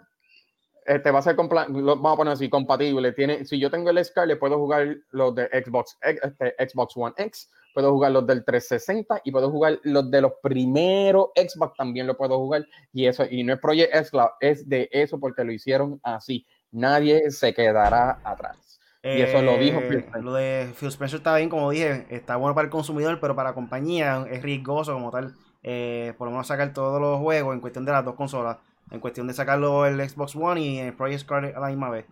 [0.86, 3.12] este va a ser, vamos a poner así, compatible.
[3.12, 7.50] Tiene, si yo tengo el Scarlet, puedo jugar los de Xbox, este, Xbox One X,
[7.74, 12.16] puedo jugar los del 360 y puedo jugar los de los primeros Xbox también lo
[12.16, 12.66] puedo jugar.
[12.92, 16.46] Y eso, y no es Project X, es de eso porque lo hicieron así.
[16.70, 18.65] Nadie se quedará atrás.
[19.14, 22.36] Y eso lo dijo Phil eh, Lo de Phil Spencer está bien, como dije, está
[22.36, 25.34] bueno para el consumidor, pero para la compañía es riesgoso como tal.
[25.62, 28.58] Eh, por lo menos sacar todos los juegos en cuestión de las dos consolas
[28.90, 32.06] en cuestión de sacarlo el Xbox One y el Project Scarlet a la misma vez.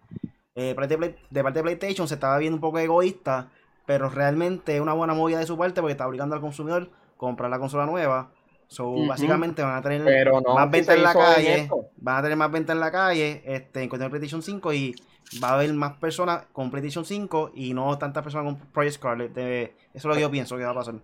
[0.55, 0.75] Eh,
[1.31, 3.49] de, parte de PlayStation se estaba viendo un poco egoísta,
[3.87, 7.19] pero realmente es una buena movida de su parte porque está obligando al consumidor a
[7.19, 8.31] comprar la consola nueva.
[8.67, 12.73] So, básicamente van a tener más venta en la calle, van a tener más venta
[12.73, 14.95] en la calle este, en cuestión de PlayStation 5 y
[15.43, 19.37] va a haber más personas con PlayStation 5 y no tantas personas con Project Scarlet.
[19.37, 20.95] eso es lo que yo pienso que va a pasar.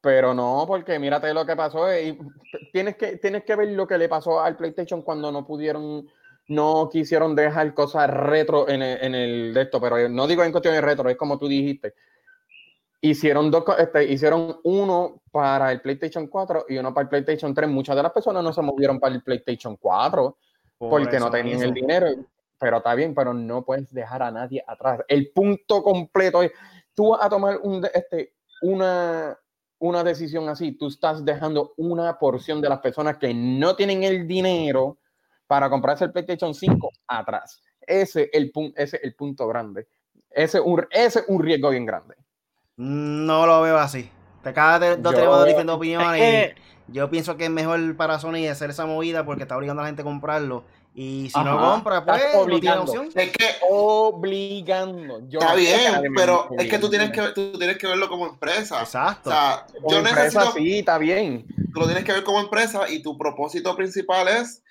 [0.00, 1.92] Pero no, porque mírate lo que pasó.
[1.94, 2.18] Y
[2.72, 6.08] tienes, que, tienes que ver lo que le pasó al PlayStation cuando no pudieron,
[6.48, 9.80] no quisieron dejar cosas retro en el, en el de esto.
[9.80, 11.94] Pero no digo en cuestión de retro, es como tú dijiste.
[13.02, 17.68] Hicieron dos, este, hicieron uno para el PlayStation 4 y uno para el PlayStation 3.
[17.68, 20.36] Muchas de las personas no se movieron para el PlayStation 4
[20.78, 22.08] porque no tenían el dinero.
[22.60, 25.00] Pero está bien, pero no puedes dejar a nadie atrás.
[25.08, 26.52] El punto completo es,
[26.94, 29.36] tú vas a tomar un, este, una,
[29.78, 34.26] una decisión así, tú estás dejando una porción de las personas que no tienen el
[34.28, 34.98] dinero
[35.46, 37.62] para comprarse el PlayStation 5 atrás.
[37.80, 39.88] Ese es el, ese es el punto grande.
[40.30, 42.14] Ese es un, ese es un riesgo bien grande.
[42.76, 44.10] No lo veo así.
[44.42, 46.20] Te acabas de, dos Yo- Es opiniones.
[46.20, 46.54] que-
[46.88, 49.88] yo pienso que es mejor para Sony hacer esa movida porque está obligando a la
[49.88, 50.64] gente a comprarlo.
[50.92, 51.70] Y si no Ajá.
[51.72, 52.82] compra, pues no tiene obligando.
[52.82, 53.08] opción.
[53.14, 55.20] Es que Obligando.
[55.28, 58.80] Yo está bien, pero es que tú tienes que, tú tienes que verlo como empresa.
[58.80, 59.30] Exacto.
[59.30, 61.46] O sea, Como yo empresa, necesito, sí, está bien.
[61.72, 64.62] tú lo tienes que ver como empresa y tu propósito principal es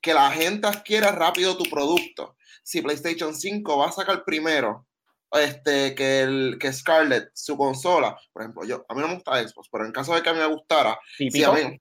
[0.00, 2.36] que la gente adquiera rápido tu producto.
[2.62, 4.86] Si PlayStation 5 va a sacar primero
[5.32, 9.36] este, que, el, que Scarlett, su consola, por ejemplo, yo, a mí no me gusta
[9.46, 11.50] Xbox, pero en caso de que a mí me gustara, si Típico.
[11.50, 11.80] a mí,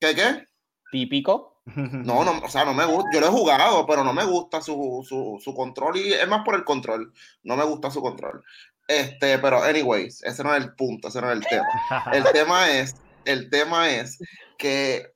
[0.00, 0.46] ¿qué qué?
[0.90, 1.51] Típico.
[1.64, 4.60] No, no, o sea, no me gusta, yo lo he jugado, pero no me gusta
[4.60, 7.12] su, su, su control y es más por el control,
[7.44, 8.44] no me gusta su control.
[8.88, 11.66] Este, pero anyways, ese no es el punto, ese no es el tema.
[12.12, 14.18] El tema es, el tema es
[14.58, 15.12] que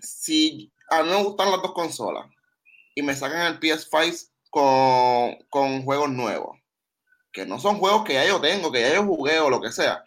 [0.00, 2.26] si a mí me gustan las dos consolas
[2.94, 6.58] y me sacan el PS5 con, con juegos nuevos,
[7.30, 9.70] que no son juegos que ya yo tengo, que ya yo jugué o lo que
[9.70, 10.02] sea,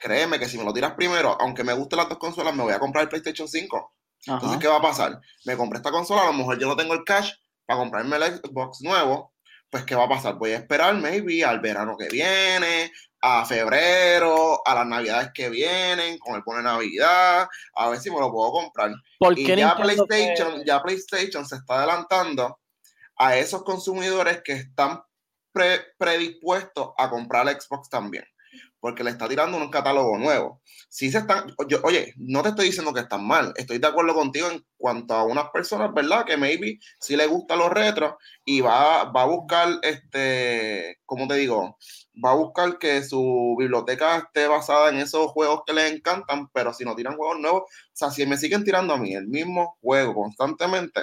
[0.00, 2.72] créeme que si me lo tiras primero, aunque me gusten las dos consolas, me voy
[2.72, 3.92] a comprar el PlayStation 5.
[4.26, 4.58] Entonces.
[4.60, 5.20] ¿qué va a pasar?
[5.44, 7.32] Me compré esta consola, a lo mejor yo no tengo el cash
[7.64, 9.32] para comprarme el Xbox nuevo.
[9.70, 10.34] Pues, ¿qué va a pasar?
[10.36, 16.18] Voy a esperar, maybe, al verano que viene, a febrero, a las navidades que vienen,
[16.18, 18.92] con el pone Navidad, a ver si me lo puedo comprar.
[19.18, 22.60] ¿Por Y ya PlayStation, que- ya PlayStation se está adelantando
[23.16, 25.02] a esos consumidores que están
[25.52, 28.24] pre- predispuestos a comprar el Xbox también,
[28.86, 30.62] porque le está tirando un catálogo nuevo.
[30.88, 34.14] Si se están, yo- oye, no te estoy diciendo que están mal, estoy de acuerdo
[34.14, 36.24] contigo en cuanto a unas personas, ¿verdad?
[36.24, 41.34] Que maybe sí le gustan los retros y va, va a buscar, este, ¿cómo te
[41.34, 41.76] digo?
[42.24, 46.72] Va a buscar que su biblioteca esté basada en esos juegos que les encantan, pero
[46.72, 49.76] si no tiran juegos nuevos, o sea, si me siguen tirando a mí el mismo
[49.80, 51.02] juego constantemente,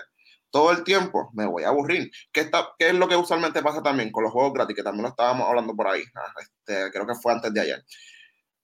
[0.53, 2.11] todo el tiempo, me voy a aburrir.
[2.31, 4.75] ¿Qué, está, ¿Qué es lo que usualmente pasa también con los juegos gratis?
[4.75, 6.03] Que también lo estábamos hablando por ahí.
[6.13, 7.83] Ah, Este, creo que fue antes de ayer.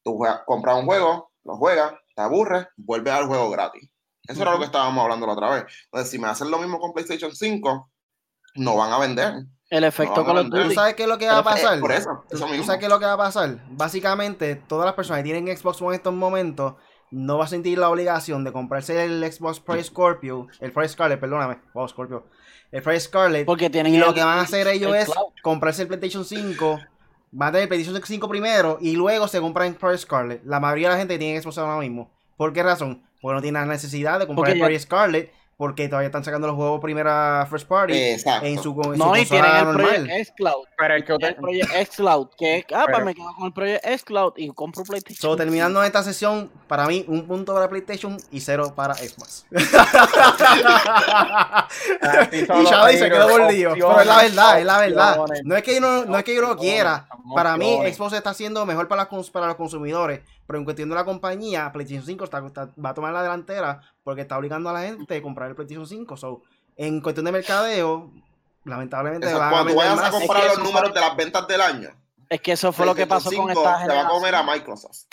[0.04, 3.90] Tú juegas- compras un juego, lo juegas, te aburres, vuelves al juego gratis.
[4.28, 5.64] Eso era lo que estábamos hablando la otra vez.
[5.86, 7.92] Entonces, si me hacen lo mismo con PlayStation 5,
[8.56, 9.34] no van a vender.
[9.72, 11.80] El efecto no, ¿Tú sabes qué es lo que va a pasar?
[11.80, 12.66] Por eso, ¿Tú, eso tú mismo.
[12.66, 13.64] sabes qué es lo que va a pasar?
[13.72, 16.76] Básicamente, todas las personas que tienen Xbox One en estos momentos
[17.12, 21.20] no va a sentir la obligación de comprarse el Xbox Pro Scorpio, el Pro Scarlet,
[21.20, 22.26] perdóname, oh, Scorpio,
[22.72, 25.34] el Pro Scarlet, Porque tienen y lo que van a hacer ellos el es cloud.
[25.42, 26.80] comprarse el PlayStation 5,
[27.32, 30.42] van a tener el PlayStation 5 primero y luego se compran el Pro Scarlet.
[30.46, 32.10] La mayoría de la gente tiene Xbox ahora mismo.
[32.38, 33.04] ¿Por qué razón?
[33.22, 36.24] Porque no tienen la necesidad de comprar Porque el ya- Pro Scarlet porque todavía están
[36.24, 38.46] sacando los juegos primera first party Exacto.
[38.48, 39.86] en su, en su No, y tienen consola el normal.
[40.06, 40.64] Project Xcloud.
[40.78, 42.28] Pero es que El Project Xcloud.
[42.38, 45.20] Que, ah, Pero- pues me quedo con el Project Xcloud y compro PlayStation.
[45.32, 49.46] So, terminando esta sesión, para mí, un punto para PlayStation y cero para Xbox.
[52.32, 53.74] Y los Chava dice quedó mordido.
[53.74, 55.18] Pero es la verdad, es la verdad.
[55.44, 57.08] No es que yo, no, no es que yo lo quiera.
[57.36, 57.80] Para mí.
[57.94, 60.22] Xbox está haciendo mejor para, cons- para los consumidores.
[60.50, 63.82] Pero en cuestión de la compañía, PlayStation 5 está, está- va a tomar la delantera
[64.04, 66.18] porque está obligando a la gente a comprar el PlayStation 5.
[66.18, 66.42] So,
[66.76, 68.12] en cuestión de mercadeo,
[68.66, 71.16] lamentablemente van a Cuando tú vender vayas a Es que los números fue- de las
[71.16, 71.90] ventas del año,
[72.30, 74.38] Es que eso fue lo que pasó con 5 esta se va a comer a
[74.40, 74.46] generación.
[74.58, 75.04] Microsoft.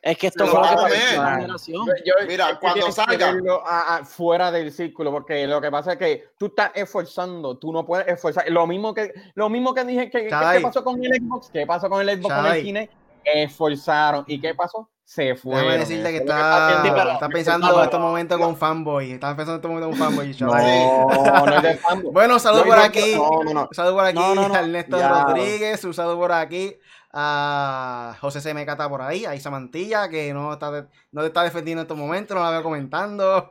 [0.00, 1.86] Es que esto Se fue lo lo que a pasó con esta generación.
[2.06, 3.34] Yo- Mira, cuando salga-
[3.66, 7.70] a- a- fuera del círculo, porque lo que pasa es que tú estás esforzando, tú
[7.70, 8.50] no puedes esforzar.
[8.50, 10.24] Lo mismo que, lo mismo que dije que.
[10.28, 11.50] ¿qué pasó con el Xbox?
[11.50, 12.58] ¿Qué pasó con el Xbox con Chai.
[12.60, 13.03] el Kinect?
[13.24, 14.24] Esforzaron.
[14.26, 14.90] ¿Y qué pasó?
[15.04, 15.64] Se fueron.
[15.64, 19.12] Déjame decirte que está, está pensando en estos momentos con fanboy.
[19.12, 20.28] Está pensando en estos momentos con fanboy.
[20.28, 21.46] No, chaval.
[21.46, 22.12] no es de fanboy.
[22.12, 23.14] Bueno, saludos No, por aquí.
[23.14, 23.62] No, no, no.
[23.68, 25.24] Un saludo por aquí a Ernesto Ya.
[25.24, 26.76] Rodríguez, un saludo por aquí
[27.16, 31.28] a José CMK está por ahí, a Isa Mantilla, que no está de- no te
[31.28, 33.48] está defendiendo en estos momentos, no la veo comentando.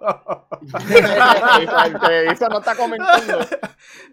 [2.32, 3.40] Eso no está comentando.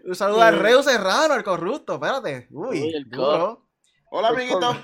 [0.05, 2.47] un saludo a Reu Serrano, el corrupto, espérate.
[2.51, 3.65] Uy, Uy, el duro.
[4.13, 4.75] Hola, amiguito.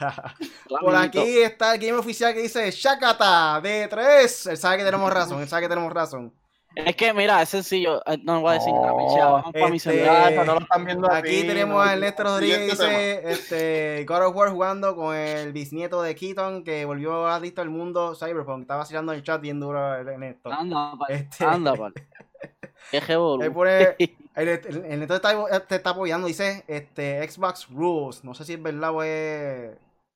[0.79, 4.45] Por aquí está el game oficial que dice Shakata de 3.
[4.47, 6.33] Él sabe que tenemos razón, él sabe que tenemos razón.
[6.73, 8.01] Es que, mira, es sencillo.
[8.05, 10.31] eh, No voy a decir nada, No, mi este, celular.
[10.31, 11.81] Eso no lo están viendo Aquí tenemos no.
[11.81, 16.63] a Ernesto Rodríguez, Siguiente dice este, God of War jugando con el bisnieto de Keaton
[16.63, 18.61] que volvió adicto al mundo Cyberpunk.
[18.61, 20.51] Estaba vacilando en el chat bien duro Ernesto.
[20.53, 21.07] Anda, pal.
[21.15, 21.93] Este- Anda, pal.
[22.91, 23.95] Qué Él pone-
[24.37, 28.23] el, el- el está, te está apoyando, dice este, Xbox Rules.
[28.23, 29.71] No sé si es verdad o es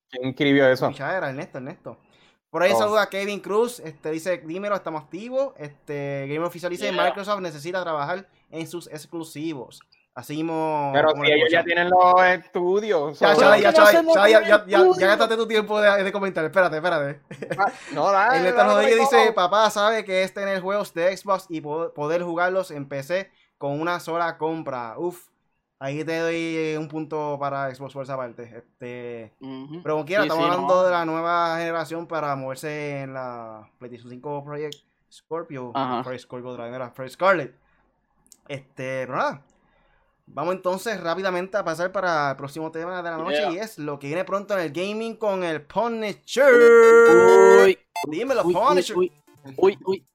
[0.09, 0.87] ¿Quién escribió eso?
[0.89, 1.97] pichadera, Ernesto, Ernesto.
[2.49, 2.77] Por ahí Oh.
[2.79, 5.53] saluda a Kevin Cruz, este dice, dímelo, estamos activos.
[5.57, 7.03] Este Game Oficial dice, Yeah.
[7.05, 9.79] Microsoft necesita trabajar en sus exclusivos.
[10.13, 10.91] Así mismo.
[10.93, 13.17] Pero si ellos ya tienen los estudios.
[13.17, 15.79] Ya, ya, ¿Por qué no Chay, hacemos Chay, ya, ya, ya, ya gastaste tu tiempo
[15.79, 16.43] de, de comentar.
[16.43, 17.21] Espérate, espérate.
[17.93, 19.33] No, dale, El Rodríguez dale, dice, no.
[19.33, 23.79] papá sabe que es tener juegos de Xbox y po- poder jugarlos en PC con
[23.79, 24.95] una sola compra.
[24.97, 25.27] Uf,
[25.77, 28.43] ahí te doy un punto para Xbox Force aparte.
[28.57, 29.83] Este, Ujú.
[29.83, 30.83] pero como quiera, Sí, estamos sí, hablando no.
[30.83, 34.73] de la nueva generación para moverse en la PlayStation 5 Project
[35.11, 35.71] Scorpio.
[36.17, 37.55] Scorpio Project Scarlet.
[38.47, 39.45] Este, pero nada.
[40.25, 43.51] Vamos entonces rápidamente a pasar para el próximo tema de la noche Yeah.
[43.51, 46.51] y es lo que viene pronto en el gaming con el Punisher.
[47.63, 48.97] Uy, Dímelo, uy, Punisher.
[48.97, 49.11] uy,
[49.57, 50.05] uy, uy.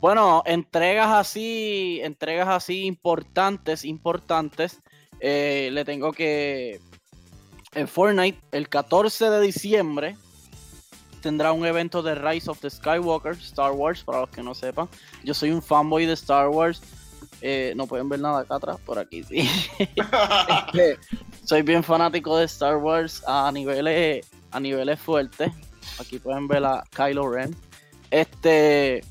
[0.00, 4.80] Bueno, entregas así, entregas así importantes, importantes.
[5.20, 6.80] eh, le tengo que.
[7.74, 10.16] En Fortnite, el 14 de diciembre,
[11.20, 14.88] tendrá un evento de Rise of the Skywalker, Star Wars, para los que no sepan.
[15.24, 16.80] Yo soy un fanboy de Star Wars.
[17.42, 19.48] eh, no pueden ver nada acá atrás, por aquí sí.
[19.78, 20.98] Este,
[21.44, 25.52] soy bien fanático de Star Wars a niveles, a niveles fuertes.
[26.00, 27.54] Aquí pueden ver a Kylo Ren.
[28.10, 29.04] Este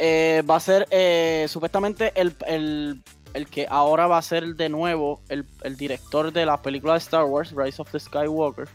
[0.00, 4.68] eh, va a ser eh, supuestamente el, el- el que ahora va a ser de
[4.68, 8.66] nuevo el, el director de la película de Star Wars, Rise of the Skywalker.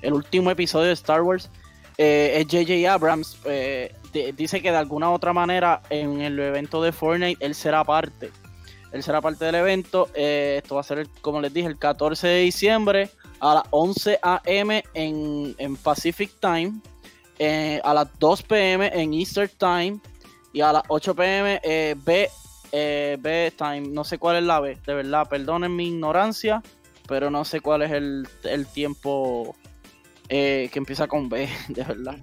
[0.00, 1.50] El último episodio de Star Wars
[1.98, 2.90] eh, es J.J.
[2.90, 3.36] Abrams.
[3.44, 7.54] eh, di- dice que de alguna u otra manera en el evento de Fortnite él
[7.54, 8.30] será parte.
[8.92, 10.08] Él será parte del evento.
[10.14, 13.10] eh, esto va a ser, como les dije, el 14 de diciembre
[13.40, 14.82] a las 11 a.m.
[14.94, 16.80] En, en Pacific Time.
[17.84, 18.90] a las 2 p.m.
[18.94, 20.00] en Eastern Time.
[20.52, 21.60] Y a las 8 p.m.
[21.62, 22.28] eh, B,
[22.72, 23.82] eh, B Time.
[23.88, 25.28] No sé cuál es la B, de verdad.
[25.28, 26.62] Perdonen mi ignorancia.
[27.06, 29.56] Pero no sé cuál es el, el tiempo
[30.28, 32.16] eh, que empieza con B, de verdad.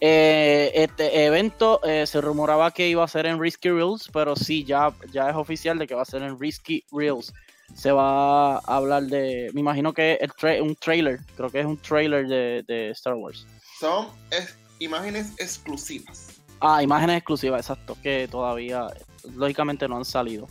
[0.00, 5.30] Este evento se rumoraba que iba a ser en Risky Reels, pero sí, ya, ya
[5.30, 7.32] es oficial de que va a ser en Risky Reels.
[7.74, 11.66] Se va a hablar de, me imagino que es tra- un trailer, creo que es
[11.66, 13.46] un trailer de, Star Wars.
[13.78, 16.31] Son es- imágenes exclusivas.
[16.64, 18.86] Ah, imágenes exclusivas, exacto, que todavía,
[19.34, 20.46] lógicamente, no han salido.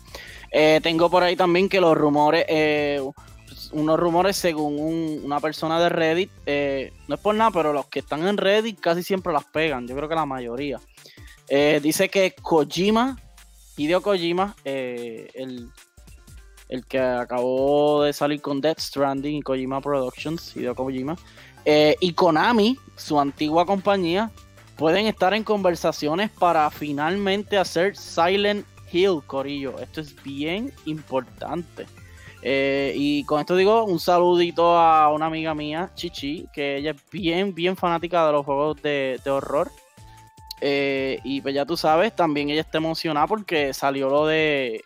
[0.52, 3.02] Eh, tengo por ahí también que los rumores, eh,
[3.71, 7.86] unos rumores según un- una persona de Reddit, eh, no es por nada, pero los
[7.86, 10.80] que están en Reddit casi siempre las pegan, yo creo que la mayoría.
[11.82, 13.17] Dice que Kojima,
[13.76, 15.69] Hideo Kojima, el,
[16.69, 21.17] el que acabó de salir con Death Stranding y Kojima Productions, Hideo Kojima,
[22.00, 24.32] y Konami, su antigua compañía,
[24.82, 29.78] pueden estar en conversaciones para finalmente hacer Silent Hill, Corillo.
[29.78, 31.86] Esto es bien importante.
[32.41, 37.12] Eh, y con esto digo un saludito a una amiga mía, Chichi, que ella es
[37.12, 39.72] bien, bien fanática de los juegos de, de horror.
[40.62, 44.82] Eh, y pues ya tú sabes, también ella está emocionada porque salió lo de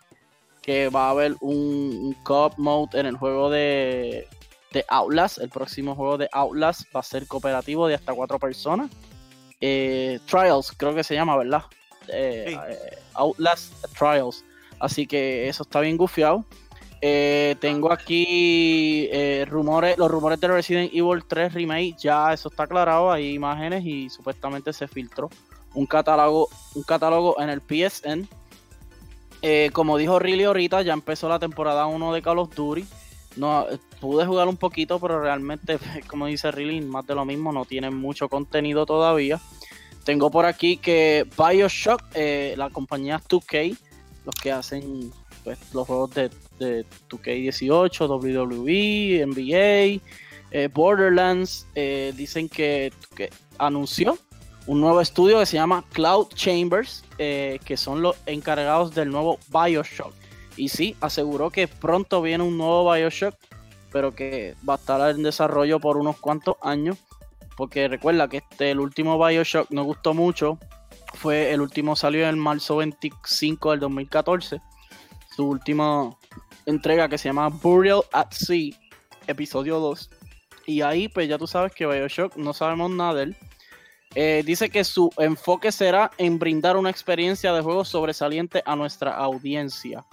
[0.61, 1.55] que va a haber un,
[2.01, 4.27] un co-op mode en el juego de,
[4.73, 5.37] de Outlast.
[5.37, 8.91] El próximo juego de Outlast va a ser cooperativo de hasta cuatro personas.
[9.67, 11.63] Eh, Trials, creo que se llama, ¿verdad?
[12.07, 12.55] Eh, Sí.
[12.69, 14.45] eh, Outlast Trials.
[14.79, 16.45] Así que eso está bien gufiado.
[17.01, 22.63] Eh, tengo aquí eh, rumores, los rumores de Resident Evil 3 Remake, ya eso está
[22.63, 25.29] aclarado, hay imágenes y supuestamente se filtró
[25.73, 28.27] un catálogo, un catálogo en el PSN.
[29.41, 32.85] Eh, como dijo Riley ahorita, ya empezó la temporada 1 de Call of Duty.
[33.35, 33.65] No,
[33.99, 37.89] pude jugar un poquito, pero realmente, como dice Riley, más de lo mismo, no tiene
[37.91, 39.39] mucho contenido todavía.
[40.05, 43.77] Tengo por aquí que Bioshock, eh, la compañía 2K,
[44.25, 45.11] los que hacen
[45.43, 54.17] pues, los juegos de, de 2K18, WWE, NBA, Borderlands, eh, dicen que, que anunció
[54.67, 59.39] un nuevo estudio que se llama Cloud Chambers, eh, que son los encargados del nuevo
[59.49, 60.13] Bioshock.
[60.57, 63.35] Y sí, aseguró que pronto viene un nuevo Bioshock,
[63.91, 66.97] pero que va a estar en desarrollo por unos cuantos años.
[67.55, 70.59] Porque recuerda que este, el último Bioshock no gustó mucho.
[71.13, 74.61] Fue el último salió en marzo 25 del 2014.
[75.35, 76.15] Su última
[76.65, 78.73] entrega que se llama Burial at Sea,
[79.27, 80.09] episodio 2.
[80.67, 83.37] Y ahí, pues ya tú sabes que Bioshock no sabemos nada de él.
[84.15, 89.15] Eh, dice que su enfoque será en brindar una experiencia de juego sobresaliente a nuestra
[89.15, 90.05] audiencia.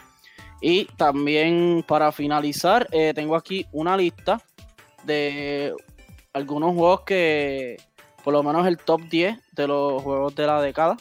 [0.61, 4.43] Y también para finalizar, eh, tengo aquí una lista
[5.05, 5.75] de
[6.33, 7.77] algunos juegos que,
[8.25, 10.97] por lo menos el top 10 de los juegos de la década,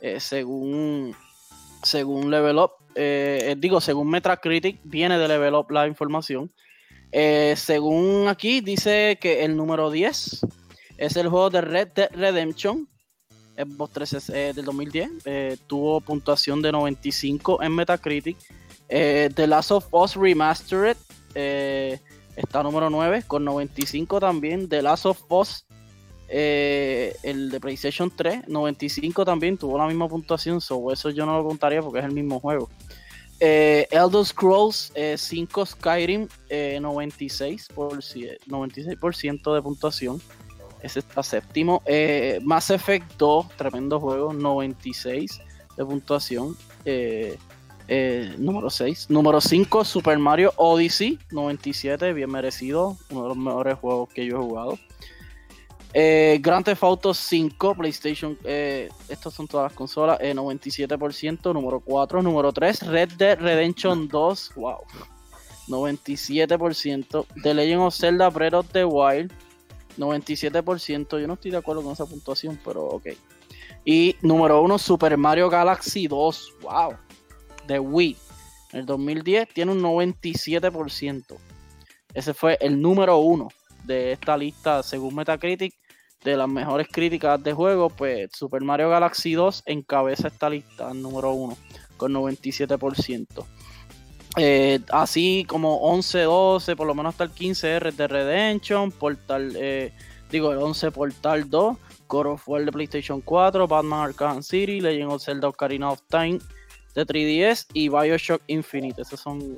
[0.00, 1.14] eh, según,
[1.82, 6.52] según Level Up, eh, eh, digo, según Metacritic, viene de Level Up la información.
[7.54, 10.40] Según aquí, dice que el número 10
[10.98, 12.88] es el juego de Red Dead Redemption.
[13.56, 15.10] Xbox 360 del 2010.
[15.24, 18.36] eh, tuvo puntuación de 95 en Metacritic.
[18.88, 20.96] The Last of Us Remastered
[22.36, 24.68] está número 9 con 95 también.
[24.68, 25.66] The Last of Us,
[26.28, 30.60] eh, el de PlayStation 3, 95 también tuvo la misma puntuación.
[30.60, 32.68] So, eso yo no lo contaría porque es el mismo juego.
[33.38, 37.92] Eh, Elder Scrolls 5 eh, Skyrim, 96%, por,
[38.46, 38.98] 96
[39.54, 40.20] de puntuación.
[40.82, 41.82] Ese está séptimo.
[41.84, 45.40] Eh, Mass Effect 2, tremendo juego, 96
[45.76, 46.56] de puntuación.
[48.38, 49.10] Número 6.
[49.10, 52.96] Número 5, Super Mario Odyssey, 97, bien merecido.
[53.10, 54.78] Uno de los mejores juegos que yo he jugado.
[55.98, 61.80] Eh, Grand Theft Auto 5, PlayStation, eh, estas son todas las consolas, 97%, eh, número
[61.80, 64.80] 4, número 3, Red Dead Redemption 2, wow,
[65.68, 69.32] 97%, The Legend of Zelda Breath of the Wild,
[69.96, 73.06] 97%, yo no estoy de acuerdo con esa puntuación, pero ok.
[73.86, 76.94] Y número 1, Super Mario Galaxy 2, wow,
[77.66, 78.16] de Wii,
[78.72, 81.36] en el 2010 tiene un 97%.
[82.14, 83.48] Ese fue el número 1
[83.84, 85.74] de esta lista según Metacritic
[86.24, 91.32] de las mejores críticas de juego, pues Super Mario Galaxy 2 encabeza esta lista número
[91.32, 91.56] 1
[91.96, 93.44] con 97%.
[94.38, 99.54] Eh, así como 11, 12, por lo menos hasta el 15 R de Redemption, Portal,
[99.56, 99.92] eh,
[100.30, 101.76] digo el 11 Portal 2,
[102.08, 106.38] God of War de PlayStation 4, Batman Arkham City, Legend of Zelda Ocarina of Time
[106.96, 109.02] de 3DS y Bioshock Infinite.
[109.02, 109.56] Esos son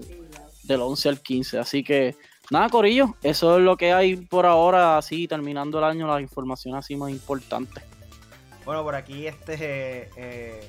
[0.64, 1.58] del 11 al 15.
[1.58, 2.14] Así que
[2.50, 6.78] Nada, Corillo, eso es lo que hay por ahora, así terminando el año, las informaciones
[6.78, 7.84] así más importantes.
[8.64, 10.60] Bueno, por aquí este eh,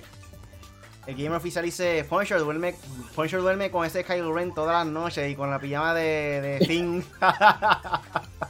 [1.08, 2.76] el gamer oficial dice Punisher duerme,
[3.16, 6.66] Punisher duerme con ese Kylo Ren todas las noches y con la pijama de, de
[6.68, 7.04] Finn.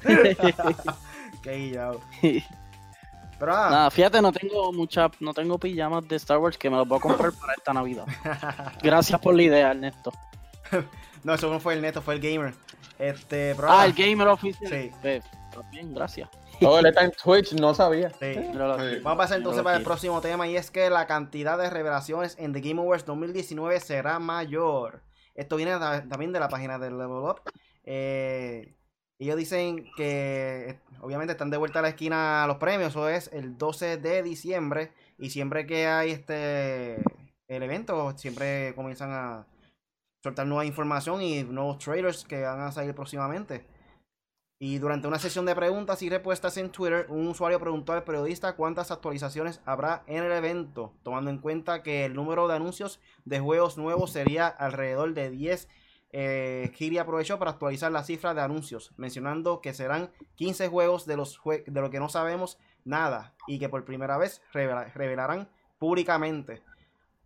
[1.44, 1.92] Qué ya.
[3.40, 3.90] Pero nada.
[3.90, 7.02] fíjate, no tengo mucha, no tengo pijamas de Star Wars que me los voy a
[7.02, 8.06] comprar para esta Navidad.
[8.84, 10.12] Gracias por la idea, Ernesto.
[11.24, 12.54] no, eso no fue el neto, fue el gamer.
[12.98, 14.70] Este, ah, el gamer oficial.
[14.70, 14.92] Sí.
[15.02, 15.24] Pues,
[15.72, 16.30] bien, gracias.
[16.60, 18.10] Él está en Twitch, no sabía.
[18.20, 18.36] Sí.
[18.54, 22.36] Vamos a pasar entonces para el próximo tema y es que la cantidad de revelaciones
[22.38, 25.02] en The Game Awards 2019 será mayor.
[25.36, 27.42] Esto viene también de la página del Level Up.
[27.86, 28.76] Eh,
[29.26, 32.92] ellos dicen que obviamente están de vuelta a la esquina los premios.
[32.92, 34.92] Eso es el 12 de diciembre.
[35.18, 37.02] Y siempre que hay este
[37.48, 39.48] el evento, siempre comienzan a,
[40.22, 43.66] soltar nueva información y nuevos trailers que van a salir próximamente.
[44.62, 48.58] Y durante una sesión de preguntas y respuestas en Twitter, un usuario preguntó al periodista
[48.58, 53.40] cuántas actualizaciones habrá en el evento, tomando en cuenta que el número de anuncios de
[53.40, 55.70] juegos nuevos sería alrededor de 10.
[56.12, 61.18] Eh, Kiri aprovechó para actualizar la cifra de anuncios, mencionando que serán 15 juegos de
[61.18, 66.64] los de lo que no sabemos nada y que por primera vez revelarán públicamente.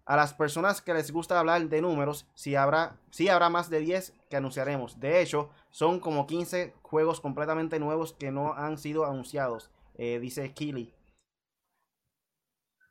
[0.06, 2.98] A las personas que les gusta hablar de números, sí habrá,
[3.32, 5.00] habrá más de 10 que anunciaremos.
[5.00, 10.54] De hecho, son como 15 juegos completamente nuevos que no han sido anunciados, eh, dice
[10.54, 10.94] Keely.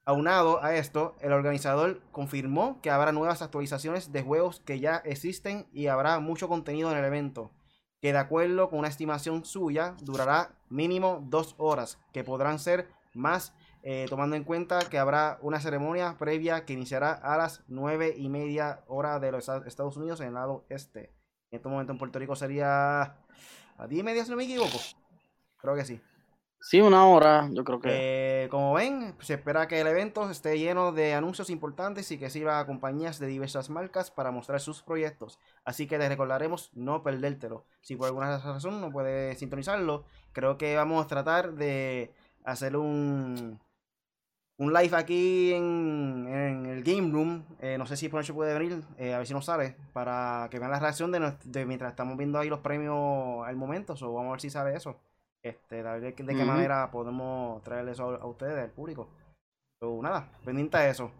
[0.05, 5.69] Aunado a esto, el organizador confirmó que habrá nuevas actualizaciones de juegos que ya existen
[5.73, 7.53] y habrá mucho contenido en el evento,
[8.01, 13.55] que de acuerdo con una estimación suya durará mínimo dos horas, que podrán ser más
[13.85, 18.29] eh, tomando en cuenta que habrá una ceremonia previa que iniciará a las 9 y
[18.29, 21.11] media hora de los Estados Unidos en el lado este.
[21.51, 23.19] En este momento en Puerto Rico sería
[23.77, 24.79] a 10 y media, si no me equivoco.
[25.59, 26.01] Creo que sí.
[26.65, 28.45] Sí, una hora, yo creo que.
[28.45, 32.31] Eh, como ven, se espera que el evento esté lleno de anuncios importantes y que
[32.31, 35.41] sirva a compañías de diversas marcas para mostrar sus proyectos.
[35.65, 37.67] Así que les recordaremos no perdértelo.
[37.81, 43.61] Si por alguna razón no puede sintonizarlo, creo que vamos a tratar de hacer un,
[44.57, 46.29] un live aquí en,
[46.69, 47.45] el Game Room.
[47.59, 50.61] Eh, no sé si por puede venir, eh, a ver si nos sale, para que
[50.61, 53.97] vean la reacción de, mientras estamos viendo ahí los premios al momento.
[53.97, 55.01] So, vamos a ver si sabe eso.
[55.43, 59.09] Este, de, qué manera podemos traerle eso a, ustedes, al público.
[59.81, 61.11] So, nada, pendiente eso.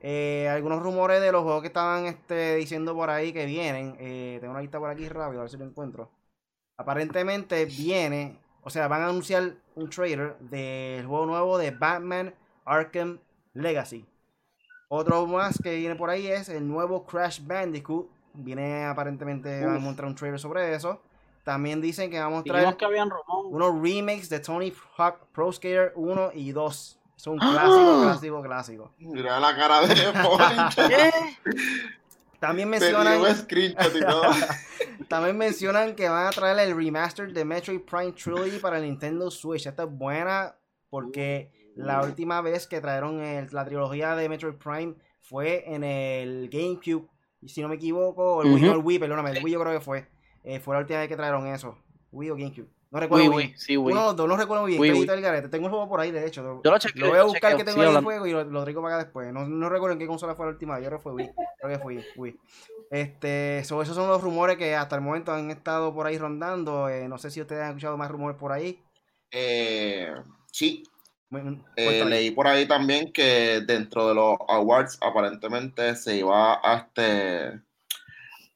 [0.00, 3.96] Eh, algunos rumores de los juegos que estaban este, diciendo por ahí que vienen.
[4.40, 6.10] tengo una lista por aquí rápido, a ver si lo encuentro.
[6.76, 13.18] Aparentemente viene, o sea, van a anunciar un trailer del juego nuevo de Batman Arkham
[13.54, 14.06] Legacy.
[14.88, 18.10] Otro más que viene por ahí es el nuevo Crash Bandicoot.
[18.34, 21.00] Viene aparentemente, a mostrar un trailer sobre eso.
[21.44, 22.76] También dicen que vamos a mostrar
[23.46, 26.98] unos remakes de Tony Hawk Pro Skater 1 y 2.
[27.16, 28.94] Es un clásico, clásico, clásico.
[28.98, 29.94] Mira la cara de
[32.40, 33.22] También mencionan.
[35.08, 39.30] También mencionan que van a traer el remaster de Metroid Prime Trilogy para el Nintendo
[39.30, 39.66] Switch.
[39.66, 40.56] Esta es buena
[40.90, 43.20] porque la última vez que trajeron
[43.50, 47.08] la trilogía de Metroid Prime fue en el GameCube.
[47.40, 49.72] Y si no me equivoco, el Wii, no el Wii, perdóname, el Wii yo creo
[49.72, 50.08] que fue.
[50.44, 51.78] Eh, fue la última vez que trajeron eso.
[52.12, 52.68] Wii o GameCube.
[52.90, 53.94] No recuerdo Wii, Wii, sí, Wii.
[53.94, 54.78] Dos, no recuerdo bien.
[54.78, 55.48] Wii, garete.
[55.48, 56.42] Tengo el juego por ahí, de hecho.
[56.42, 58.26] Lo, Yo lo chequeo, lo voy a buscar chequeo, que tengo sí, ahí el juego
[58.26, 59.32] y lo, lo traigo para acá después.
[59.32, 60.78] No, no recuerdo en qué consola fue la última.
[60.78, 61.30] Yo creo que fue Wii.
[61.58, 62.36] Creo que fue Wii.
[62.90, 66.90] Este, so, esos son los rumores que hasta el momento han estado por ahí rondando.
[66.90, 68.78] Eh, no sé si ustedes han escuchado más rumores por ahí.
[69.30, 70.12] Eh,
[70.52, 70.82] sí,
[71.30, 76.76] Bueno, eh, leí por ahí también que dentro de los awards aparentemente se iba a,
[76.76, 77.62] este,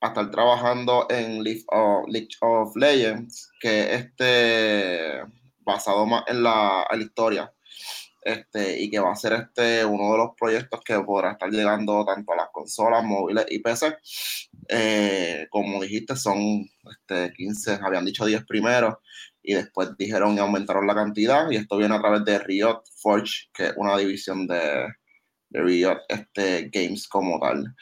[0.09, 5.23] estar trabajando en League of, League of Legends, que este
[5.65, 7.53] basado más en la, en la historia.
[8.23, 12.05] Este, y que va a ser este uno de los proyectos que podrá estar llegando
[12.05, 13.97] tanto a las consolas móviles y PC.
[14.69, 19.01] Eh, como dijiste, son este, 15, habían dicho 10 primero
[19.45, 23.49] y después dijeron y aumentaron la cantidad y esto viene a través de Riot Forge,
[23.55, 24.89] que es una división de,
[25.51, 27.77] de Riot este, Games como tal.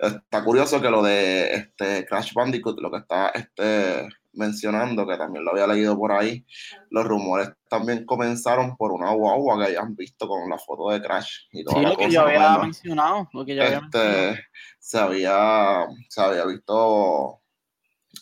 [0.00, 5.44] Está curioso que lo de este Crash Bandicoot, lo que está este, mencionando, que también
[5.44, 6.44] lo había leído por ahí,
[6.90, 11.48] los rumores también comenzaron por una guagua que hayan visto con la foto de Crash
[11.52, 13.28] y toda Sí, lo que yo había mencionado.
[13.32, 14.30] Lo que yo había mencionado.
[14.30, 14.44] este,
[14.78, 17.42] se había, se había visto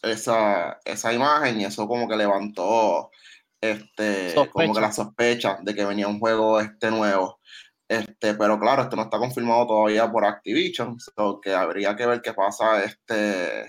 [0.02, 3.10] esa, esa imagen y eso como que levantó
[3.60, 7.40] este, como que la sospecha de que venía un juego este nuevo.
[7.88, 12.20] Este, pero claro, esto no está confirmado todavía por Activision, so que habría que ver
[12.20, 13.62] qué pasa este,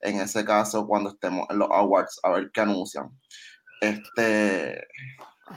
[0.00, 3.08] en ese caso cuando estemos en los awards, a ver qué anuncian.
[3.80, 4.84] Este,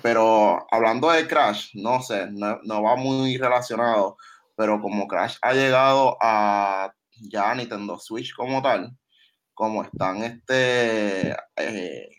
[0.01, 4.17] pero hablando de Crash, no sé, no, no va muy relacionado,
[4.55, 8.95] pero como Crash ha llegado a ya Nintendo Switch como tal,
[9.53, 12.09] como están este, eh,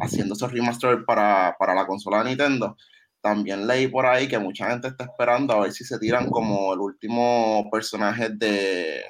[0.00, 2.76] haciendo esos remaster para, para la consola de Nintendo,
[3.20, 6.72] también leí por ahí que mucha gente está esperando a ver si se tiran como
[6.72, 9.04] el último personaje de,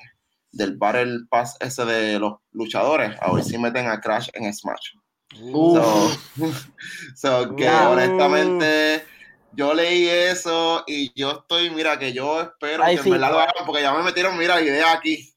[0.53, 4.95] del Battle Pass ese de los luchadores, a ver si meten a Crash en Smash.
[5.35, 6.11] So,
[7.15, 9.05] so que honestamente
[9.53, 13.33] yo leí eso y yo estoy, mira, que yo espero Ay, que sí, en verdad
[13.33, 15.35] lo hagan porque ya me metieron, mira, idea aquí.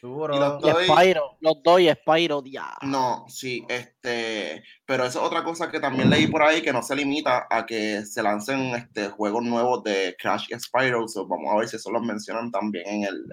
[0.00, 0.34] Seguro.
[0.36, 2.74] y los Y Estoy- Spyro, los dos y Spyro, ya.
[2.82, 6.82] No, sí, este, pero eso es otra cosa que también leí por ahí que no
[6.82, 11.08] se limita a que se lancen este, juegos nuevos de Crash y Spyro.
[11.08, 13.24] So, vamos a ver si eso los mencionan también en el,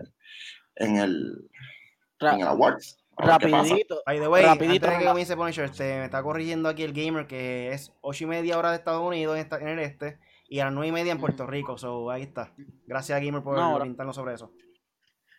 [0.75, 1.49] en el,
[2.19, 2.97] Ra- en el Awards.
[3.17, 4.01] Rapidito.
[4.05, 6.91] By the way, Rapidito, antes de que comience Punisher, este, me está corrigiendo aquí el
[6.91, 10.65] gamer que es 8 y media hora de Estados Unidos en, el este y a
[10.65, 11.77] las 9 y media en Puerto Rico.
[11.77, 12.53] So, ahí está.
[12.85, 14.51] Gracias, gamer, por orientarnos sobre eso.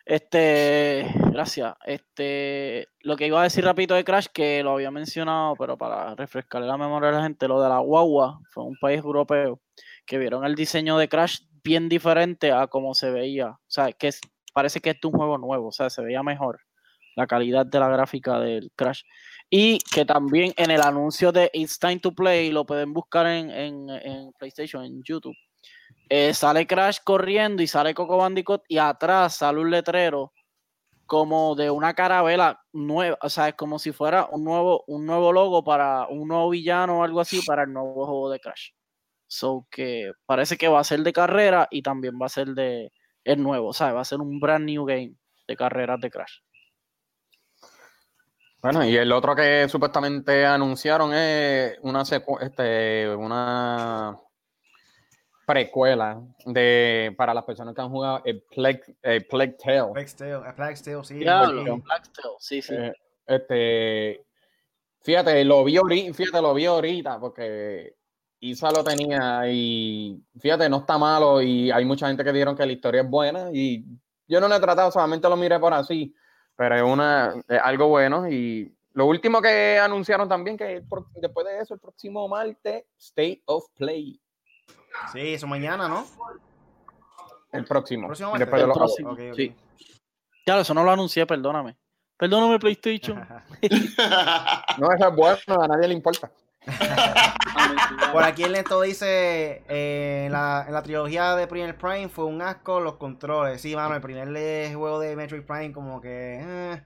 [0.09, 1.75] Este, gracias.
[1.85, 6.15] Este, lo que iba a decir rapidito de Crash, que lo había mencionado, pero para
[6.15, 9.59] refrescarle la memoria a la gente, lo de la guagua fue un país europeo
[10.05, 13.49] que vieron el diseño de Crash bien diferente a cómo se veía.
[13.49, 14.11] O sea, que
[14.53, 16.61] parece que este es un juego nuevo, o sea, se veía mejor
[17.17, 19.01] la calidad de la gráfica del Crash.
[19.49, 23.49] Y que también en el anuncio de It's Time to Play, lo pueden buscar en,
[23.51, 25.35] en- en PlayStation, en YouTube.
[26.09, 30.33] Eh, sale Crash corriendo y sale Coco Bandicoot y atrás sale un letrero
[31.05, 35.31] como de una carabela nueva, o sea, es como si fuera un nuevo, un nuevo
[35.31, 38.71] logo para un nuevo villano o algo así para el nuevo juego de Crash.
[39.27, 42.91] So que parece que va a ser de carrera y también va a ser de
[43.23, 45.13] el nuevo, sea, va a ser un brand new game
[45.47, 46.39] de carreras de Crash.
[48.61, 54.17] Bueno, y el otro que supuestamente anunciaron es una secu- este, una
[55.47, 59.93] precuela de para las personas que han jugado el Plague, el Plague Tale.
[59.93, 61.13] Plague Tale, eh, Plague Tale, sí.
[61.15, 61.81] Diablo, sí.
[61.85, 62.75] Blacktail, sí, sí.
[62.75, 62.93] Eh,
[63.25, 64.25] este,
[64.99, 67.95] fíjate, lo vi ahorita, fíjate, lo vi ahorita porque
[68.41, 72.65] Isa lo tenía y fíjate, no está malo y hay mucha gente que dijeron que
[72.65, 73.85] la historia es buena y
[74.27, 76.13] yo no lo he tratado, solamente lo miré por así,
[76.57, 80.85] pero es una es algo bueno y lo último que anunciaron también que el
[81.21, 84.19] después de eso el próximo martes State of Play,
[85.13, 86.05] Sí, eso mañana, ¿no?
[87.53, 88.45] el próximo, Próximo martes.
[88.47, 89.19] después de El los- próximo, ok.
[89.35, 89.55] sí.
[90.45, 91.75] Ya, eso no lo anuncié, perdóname.
[92.17, 93.17] Perdóname, PlayStation.
[94.77, 96.31] no eso es bueno, a nadie le importa.
[98.11, 102.25] Por aquí el Neto dice, eh, en, la, en la trilogía de Primer Prime fue
[102.25, 103.61] un asco los controles.
[103.61, 104.27] Sí, mano, el primer
[104.73, 106.39] juego de Metroid Prime como que...
[106.41, 106.83] eh,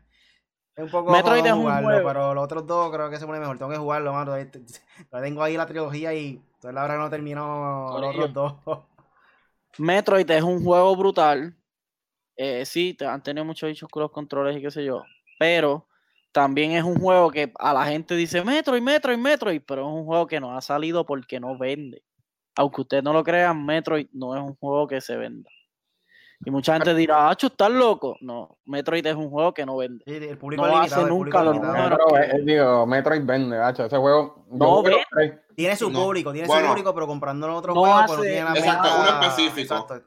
[0.76, 2.07] es un poco Metroid es un jugarlo, juego.
[2.07, 3.57] pero los otros dos creo que se pone mejor.
[3.57, 4.34] Tengo que jugarlo, mano.
[5.22, 8.80] Tengo ahí la trilogía y todavía la verdad no termino los otros dos.
[9.78, 11.55] Metroid es un juego brutal.
[12.36, 15.03] Eh, sí, te- han tenido muchos dichos con los controles y qué sé yo.
[15.39, 15.88] Pero
[16.32, 19.61] también es un juego que a la gente dice Metroid, Metroid, Metroid.
[19.65, 22.03] Pero es un juego que no ha salido porque no vende.
[22.57, 25.49] Aunque ustedes no lo crean, Metroid no es un juego que se venda.
[26.43, 28.17] Y mucha gente dirá, ah, estás loco.
[28.21, 30.03] No, Metroid es un juego que no vende.
[30.07, 31.99] Sí, el público No hace nunca los números.
[32.19, 34.45] Eh, digo, Metroid vende, hacho, ese juego.
[34.49, 34.81] No.
[35.55, 36.03] Tiene su No.
[36.03, 36.63] público, tiene Bueno.
[36.63, 39.09] su público, pero comprando en otro No juego, pues no hace- tiene la Exacto, uno
[39.21, 39.75] específico.
[39.75, 40.01] Exacto.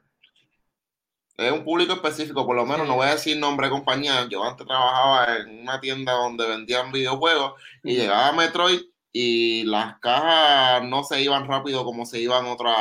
[1.36, 4.26] Es un público específico, por lo menos no voy a decir nombre de compañía.
[4.28, 8.80] Yo antes trabajaba en una tienda donde vendían videojuegos y llegaba Metroid
[9.12, 12.76] y las cajas no se iban rápido como se iban otras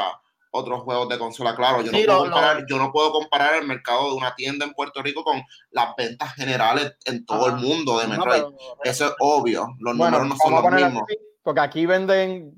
[0.55, 1.55] otros juegos de consola.
[1.55, 4.15] Claro, yo, Sí, no puedo lo- comparar, lo- yo no puedo comparar el mercado de
[4.17, 5.41] una tienda en Puerto Rico con
[5.71, 8.41] las ventas generales en todo el mundo de No, Metroid.
[8.43, 9.67] pero- Eso es obvio.
[9.79, 11.03] Los Bueno, números no son los mismos.
[11.41, 12.53] porque aquí venden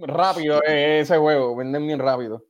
[0.00, 2.44] rápido eh, ese juego, venden bien rápido.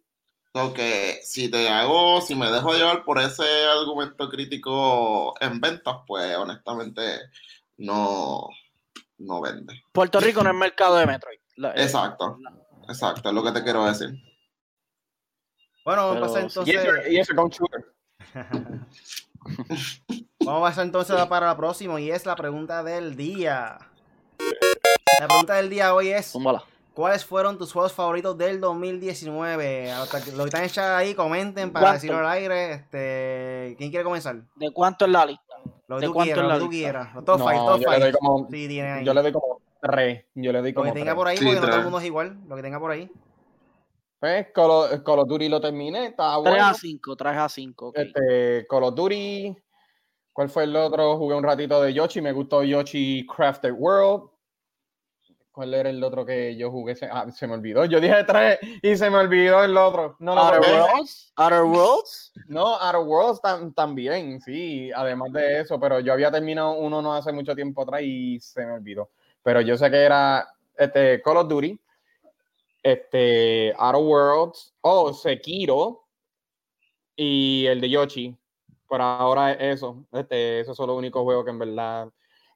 [0.74, 3.44] Que si te hago, si me dejo llevar por ese
[3.78, 7.02] argumento crítico en ventas, pues honestamente
[7.76, 8.48] no,
[9.18, 9.82] no vende.
[9.92, 11.38] Puerto Rico no es mercado de Metroid.
[11.58, 12.38] Eh, Exacto,
[12.88, 14.08] exacto, es lo que te quiero decir.
[15.86, 16.74] Bueno, vamos a pasar entonces.
[17.10, 17.48] Y eso, con.
[20.44, 23.78] Vamos a pasar entonces para la próxima y es la pregunta del día.
[25.20, 26.34] La pregunta del día hoy es.
[26.92, 29.92] ¿Cuáles fueron tus juegos favoritos del 2019?
[29.92, 31.94] A los que- Lo que están echando ahí, comenten para ¿Cuánto?
[32.00, 32.72] decirlo al aire.
[32.72, 34.36] Este, ¿Quién quiere comenzar?
[34.56, 35.42] ¿De cuánto es la lista?
[35.86, 37.14] Lo que ¿De tú cuánto quieras, es lo la que tú quieras.
[37.14, 38.18] Los top No, 5, top yo le doy 5.
[38.18, 39.04] como, Sí, tiene ahí.
[39.04, 40.24] yo le doy como tres.
[40.34, 41.14] Yo le doy Lo que tenga tres.
[41.14, 42.36] por ahí, Sí, porque no todo el mundo es igual.
[42.48, 43.10] Lo que tenga por ahí.
[44.26, 46.66] Pues Call of, Call of Duty lo terminé, estaba 3 bueno.
[46.66, 47.86] a 5, 3 a 5.
[47.86, 47.96] ok.
[47.96, 49.56] Este, Call of Duty.
[50.32, 51.16] ¿Cuál fue el otro?
[51.16, 54.28] Jugué un ratito de Yoshi, me gustó Yoshi Crafted World.
[55.52, 56.96] ¿Cuál era el otro que yo jugué?
[56.96, 57.84] Se, ah, se me olvidó.
[57.84, 60.16] Yo dije tres y se me olvidó el otro.
[60.18, 60.60] No, lo Outer.
[60.72, 61.32] Worlds.
[61.36, 62.32] Outer Worlds.
[62.48, 67.14] No, Outer Worlds tam- también, sí, además de eso, pero yo había terminado uno no
[67.14, 69.08] hace mucho tiempo atrás y se me olvidó.
[69.44, 71.80] Pero yo sé que era este Call of Duty,
[72.86, 76.04] este Outer Worlds, oh, Sekiro
[77.16, 78.36] y el de Yoshi.
[78.86, 82.08] Por ahora es eso, este, esos son los únicos juegos que en verdad.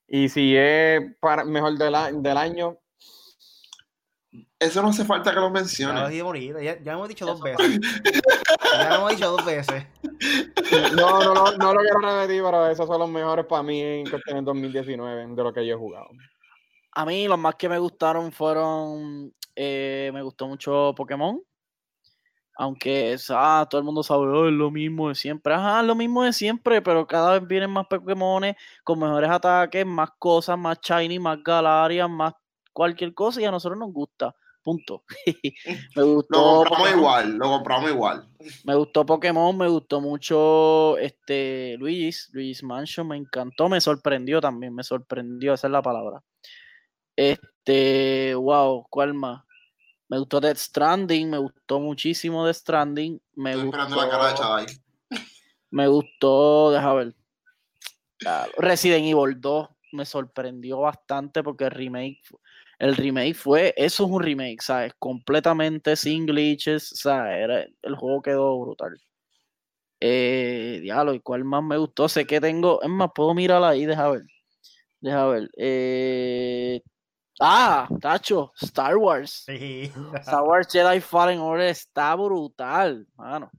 [0.07, 1.95] Y si es para mejor del,
[2.37, 2.79] año,
[4.61, 6.65] Eso no hace falta que lo Ya lo menciones.
[6.65, 7.81] Ya, ya lo hemos dicho dos veces.
[8.73, 9.85] ya lo hemos dicho dos veces.
[10.95, 14.09] no, no, no, no lo quiero repetir, pero esos son los mejores para mí en
[14.09, 16.11] cuestión de 2019 de lo que yo he jugado.
[16.93, 21.41] A mí los más que me gustaron fueron, eh, me gustó mucho Pokémon.
[22.57, 25.55] Aunque ah, todo el mundo sabe, "Oh, es lo mismo de siempre.
[25.55, 30.11] Ajá, lo mismo de siempre, pero cada vez vienen más Pokémones con mejores ataques, más
[30.19, 32.35] cosas, más shiny, más Galarian, más
[32.73, 34.35] cualquier cosa y a nosotros nos gusta.
[34.63, 35.05] Punto.
[35.97, 38.29] me Lo gustó compramos Pokémon, igual, lo compramos igual.
[38.65, 44.75] me gustó Pokémon, me gustó mucho este Luigi's, Luigi's Mansion, me encantó, me sorprendió también,
[44.75, 46.23] me sorprendió, esa es la palabra.
[47.21, 49.45] Este, wow, ¿cuál más?
[50.09, 54.29] Me gustó Death Stranding, me gustó muchísimo Death Stranding, me Estoy gustó, esperando la cara
[54.29, 54.67] de Chadai.
[55.71, 57.15] me gustó, deja ver.
[58.57, 62.23] Resident Evil 2 me sorprendió bastante porque el remake,
[62.79, 64.95] el remake fue, eso es un remake, ¿sabes?
[64.99, 67.37] Completamente sin glitches, ¿sabes?
[67.37, 68.99] Era, el juego quedó brutal.
[70.01, 72.09] Eh, diablo, ¿y cuál más me gustó?
[72.09, 74.23] Sé que tengo, es más, puedo mirar ahí, deja ver.
[75.03, 75.51] Deja ver.
[75.59, 76.81] Eh,
[77.41, 79.45] ah, Tacho, Star Wars.
[79.47, 79.93] Sí.
[80.21, 83.51] Star Wars Jedi Fallen Order está brutal, mano.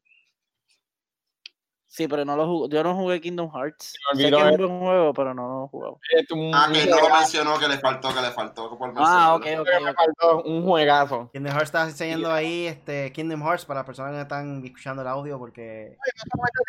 [1.92, 2.74] Sí, pero no lo jugué.
[2.74, 3.94] Yo no jugué Kingdom Hearts.
[4.14, 6.00] Sé que es un buen juego, pero no lo he jugado.
[6.18, 8.78] Es un, Ah, que no lo mencionó, que le faltó, que le faltó.
[8.78, 9.68] Por Ah, ok, ok.
[9.84, 11.30] me faltó, un juegazo.
[11.34, 15.08] Kingdom Hearts está enseñando ahí este Kingdom Hearts para las personas que están escuchando el
[15.10, 15.98] audio porque...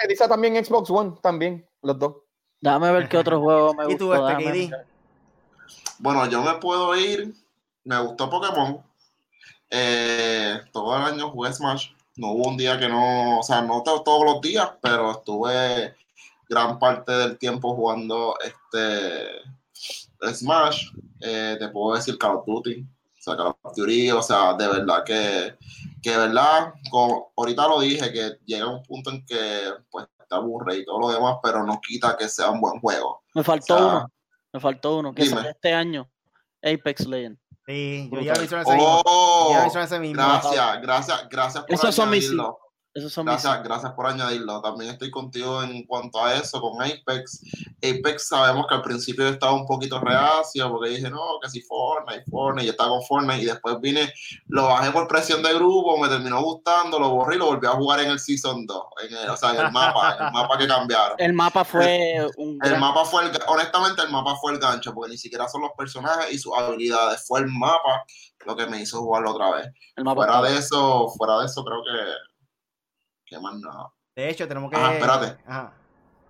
[0.00, 2.16] Que dice también Xbox One, también, los dos.
[2.60, 4.70] Déjame ver qué otro juego me ¿Y tú, este.
[6.02, 7.32] Bueno, yo me puedo ir.
[7.84, 8.82] Me gustó Pokémon.
[9.70, 11.90] Eh, todo el año jugué Smash.
[12.16, 15.94] No hubo un día que no, o sea, no to- todos los días, pero estuve
[16.48, 20.88] gran parte del tiempo jugando este Smash.
[21.20, 22.80] Eh, te puedo decir Call of Duty.
[22.82, 25.56] O sea, Call of Duty, o sea, de verdad que,
[26.02, 30.34] que de verdad, como ahorita lo dije, que llega un punto en que pues te
[30.34, 33.22] aburre y todo lo demás, pero no quita que sea un buen juego.
[33.34, 34.10] Me faltó O sea, uno.
[34.52, 35.14] Me faltó uno.
[35.14, 35.36] Que dime.
[35.36, 36.10] sale este año.
[36.62, 37.40] Apex Legends.
[37.66, 39.02] Sí, yo ya mencioné ese mismo.
[39.04, 40.22] Oh, Ya mencioné ese mismo.
[40.22, 42.30] gracias, gracias, gracias por Esos son mis.
[42.94, 43.42] Esos son mis.
[43.42, 44.60] Gracias, gracias por añadirlo.
[44.60, 47.40] También estoy contigo en cuanto a eso con Apex.
[47.78, 52.24] Apex sabemos que al principio estaba un poquito reacio porque dije, no, que si Fortnite,
[52.30, 54.12] Fortnite, yo estaba con Fortnite y después vine,
[54.48, 57.70] lo bajé por presión de grupo, me terminó gustando, lo borré y lo volví a
[57.70, 60.58] jugar en el Season 2, en el, o sea, en el mapa, en el mapa
[60.58, 61.16] que cambiaron.
[61.18, 65.12] El mapa fue un El mapa fue, el, honestamente, el mapa fue el gancho, porque
[65.12, 68.04] ni siquiera son los personajes y sus habilidades, fue el mapa
[68.44, 69.68] lo que me hizo jugarlo otra vez.
[69.96, 72.31] el mapa Fuera de eso, fuera de eso, creo que.
[73.32, 73.92] ¿Qué más nada?
[74.14, 74.76] De hecho, tenemos que.
[74.76, 75.42] Ajá, espérate.
[75.46, 75.72] Ajá.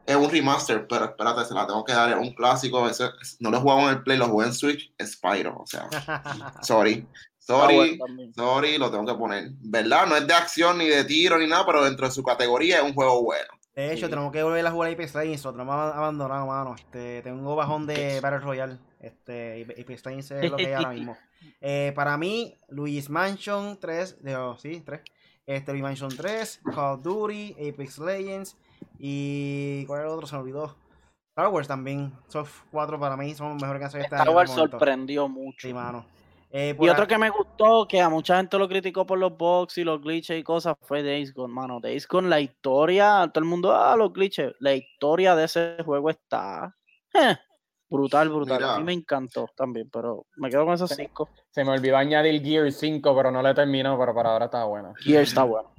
[0.07, 2.11] Es un remaster, pero espérate, se la tengo que dar.
[2.11, 2.89] Es un clásico.
[2.89, 4.93] ese- no lo he jugado en el Play, lo jugué en Switch.
[5.03, 5.89] Spyro, o sea,
[6.63, 7.07] sorry.
[7.39, 7.99] Sorry,
[8.37, 9.51] sorry, lo tengo que poner.
[9.61, 10.07] ¿Verdad?
[10.07, 12.83] No es de acción ni de tiro ni nada, pero dentro de su categoría es
[12.85, 13.49] un juego bueno.
[13.75, 14.11] De hecho, Sí.
[14.11, 16.75] tenemos que volver a jugar Apex Legends, lo tenemos abandonado, mano.
[16.77, 18.79] Este, tengo bajón de Battle Royale.
[19.01, 21.17] Este, Apex Legends es lo que hay ahora mismo.
[21.61, 25.01] Eh, para mí, Luis Mansion 3, de, oh, sí, 3.
[25.47, 28.57] Este, Luis Mansion 3, Call of Duty, Apex Legends
[28.99, 29.85] y...
[29.87, 30.27] ¿Cuál era el otro?
[30.27, 30.75] Se me olvidó.
[31.31, 32.13] Star Wars también.
[32.29, 34.29] Esos cuatro para mí son los mejores que han este Star.
[34.31, 34.71] Wars momento.
[34.71, 35.67] sorprendió mucho.
[35.69, 36.05] Sí, mano.
[36.51, 39.79] Eh, Y otro que me gustó, que a mucha gente lo criticó por los bugs
[39.79, 41.81] y los glitches y cosas, fue Days Gone, mano.
[41.81, 44.53] Days Gone, la historia, todo el mundo, ah, los glitches.
[44.59, 46.77] La historia de ese juego está
[47.15, 47.37] eh,
[47.93, 48.65] brutal, brutal.
[48.65, 51.29] A mí me encantó también, pero me quedo con esos cinco.
[51.51, 54.65] Se me olvidó añadir Gear 5, pero no lo he terminado, pero para ahora está
[54.65, 54.95] bueno.
[54.99, 55.73] Gear está bueno.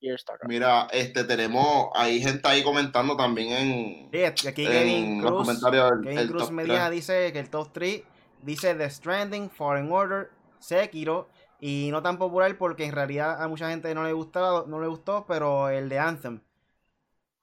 [0.00, 0.46] Gear está acá.
[0.46, 5.46] Mira, este tenemos, hay gente ahí comentando también en, Sí, aquí Kevin en los Cruz.
[5.46, 6.90] comentarios Kevin el Cruz top Medina 3.
[6.90, 8.02] dice que el top 3
[8.42, 11.28] dice The Stranding, Foreign Order, Sekiro
[11.60, 14.86] y no tan popular porque en realidad a mucha gente no le gustaba, no le
[14.86, 16.40] gustó, pero el de Anthem.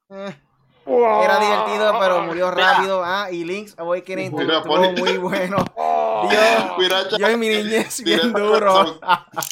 [0.10, 0.36] Eh,
[0.86, 3.04] era divertido, pero murió rápido.
[3.04, 5.58] Ah, y Link's Awakening Mira, estuvo muy bueno.
[6.24, 9.00] Oh, Dios, Mira, yo en mi niñez Mira, bien duro.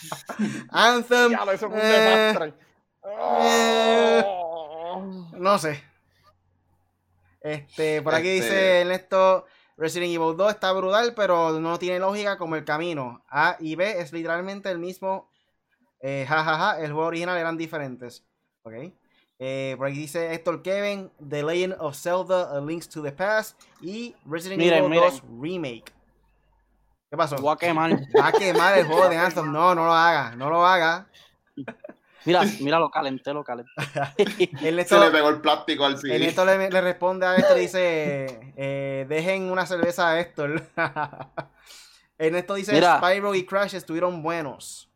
[0.70, 2.54] Anthem, eso fue eh,
[3.04, 4.24] eh.
[4.24, 5.02] Oh.
[5.34, 5.84] No sé.
[7.42, 9.46] Este, por aquí Este- dice Ernesto,
[9.78, 13.24] Resident Evil 2 está brutal, pero no tiene lógica como el camino.
[13.30, 15.32] A y B es literalmente el mismo.
[16.02, 18.24] Eh, jajaja, el juego original eran diferentes.
[18.64, 18.74] Ok.
[19.42, 23.60] Eh, por aquí dice Héctor Kevin, The Legend of Zelda, A Links to the Past
[23.82, 25.10] y Resident Miren, Evil miren.
[25.10, 25.94] 2 Remake.
[27.10, 27.38] ¿Qué pasó?
[27.38, 27.92] Voy a quemar.
[28.20, 29.52] Va a quemar el juego de Anthem.
[29.52, 31.08] No, no lo haga, no lo haga.
[32.26, 33.72] Mira, mira, lo calenté, lo calenté.
[34.86, 36.16] Se le pegó el plástico al CD.
[36.16, 40.62] Ernesto le, le responde a Héctor y dice, eh, dejen una cerveza a Héctor.
[42.18, 42.98] Ernesto dice, Mira.
[42.98, 44.92] Spyro y Crash estuvieron buenos.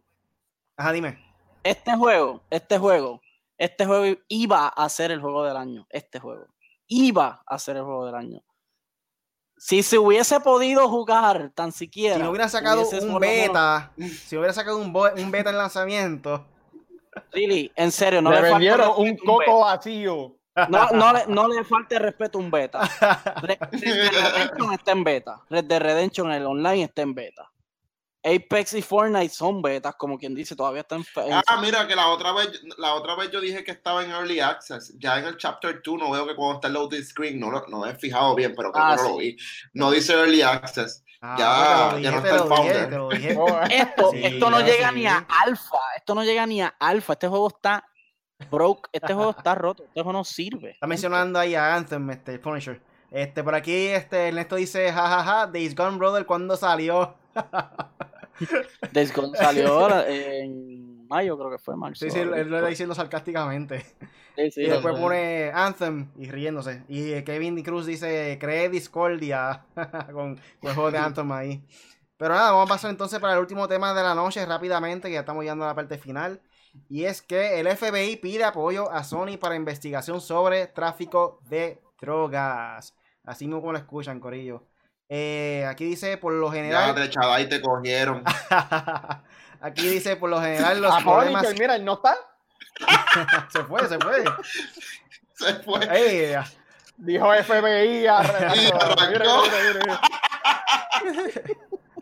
[0.76, 1.18] Ajá, dime.
[1.64, 3.22] Este juego, este juego,
[3.58, 5.86] este juego iba a ser el juego del año.
[5.90, 6.48] Este juego.
[6.88, 8.42] Iba a ser el juego del año.
[9.58, 12.16] Si se hubiese podido jugar tan siquiera.
[12.16, 16.46] Si no hubiera sacado un beta, si hubiera sacado un, un beta en lanzamiento,
[17.32, 19.26] Really, en serio, no le le, falta vendieron respeto un beta.
[19.26, 20.38] coco vacío.
[20.70, 22.82] No, no, le, no le falte respeto a un beta.
[23.42, 25.42] Red Red Dead Redemption está en beta.
[25.50, 27.52] Red Dead Redemption, el online está en beta.
[28.24, 31.04] Apex y Fortnite son betas, como quien dice, todavía están
[31.46, 34.40] Ah, mira, que la otra vez, la otra vez yo dije que estaba en Early
[34.40, 34.94] Access.
[34.98, 37.66] Ya en el Chapter 2 no veo que cuando está el loading screen, no, lo-
[37.68, 39.38] no me he fijado bien, pero creo Ah, que no lo vi.
[39.74, 41.04] No dice Early Access.
[41.22, 41.36] Ah,
[41.94, 42.90] Ya- ya no está el founder.
[43.12, 43.36] dije.
[43.40, 44.96] Oh, Esto, Sí, esto no llega sí.
[44.96, 45.78] ni a alfa.
[45.98, 47.14] Esto no llega ni a alfa.
[47.14, 47.86] Este juego está
[48.50, 48.90] broke.
[48.94, 49.84] Este juego está roto.
[49.84, 50.72] Este juego no sirve.
[50.72, 52.82] Está mencionando ahí a Anthem, este, Punisher.
[53.12, 57.16] Este, por aquí, este, Ernesto dice, jajaja, Days Gone Brother, ¿cuándo salió?
[58.92, 62.06] Days Gone salió en mayo, creo que fue marzo.
[62.06, 63.86] Sí, sí, él lo está diciendo sarcásticamente.
[64.36, 66.84] Sí, sí, Y después pone Anthem y riéndose.
[66.88, 69.66] Y eh, Kevin Cruz dice, cree discordia
[70.14, 71.64] con, con el juego de Anthem ahí.
[72.18, 75.16] Pero nada, vamos a pasar entonces para el último tema de la noche rápidamente, que
[75.16, 76.42] ya estamos llegando a la parte final.
[76.90, 82.96] Y es que el FBI pide apoyo a Sony para investigación sobre tráfico de drogas.
[83.24, 84.64] Así mismo como lo escuchan, Corillo.
[85.10, 86.96] Eh, aquí dice, por lo Ya general...
[86.96, 88.24] de echada y te cogieron.
[89.62, 91.54] aquí dice, por lo general, los a problemas...
[91.60, 92.16] Mira, él no está.
[93.52, 94.24] se fue, se fue.
[95.34, 95.88] Se fue.
[95.92, 96.36] Ey,
[96.98, 98.08] Dijo FBI.
[98.08, 98.56] arrancó.
[98.56, 100.00] Y arrancó.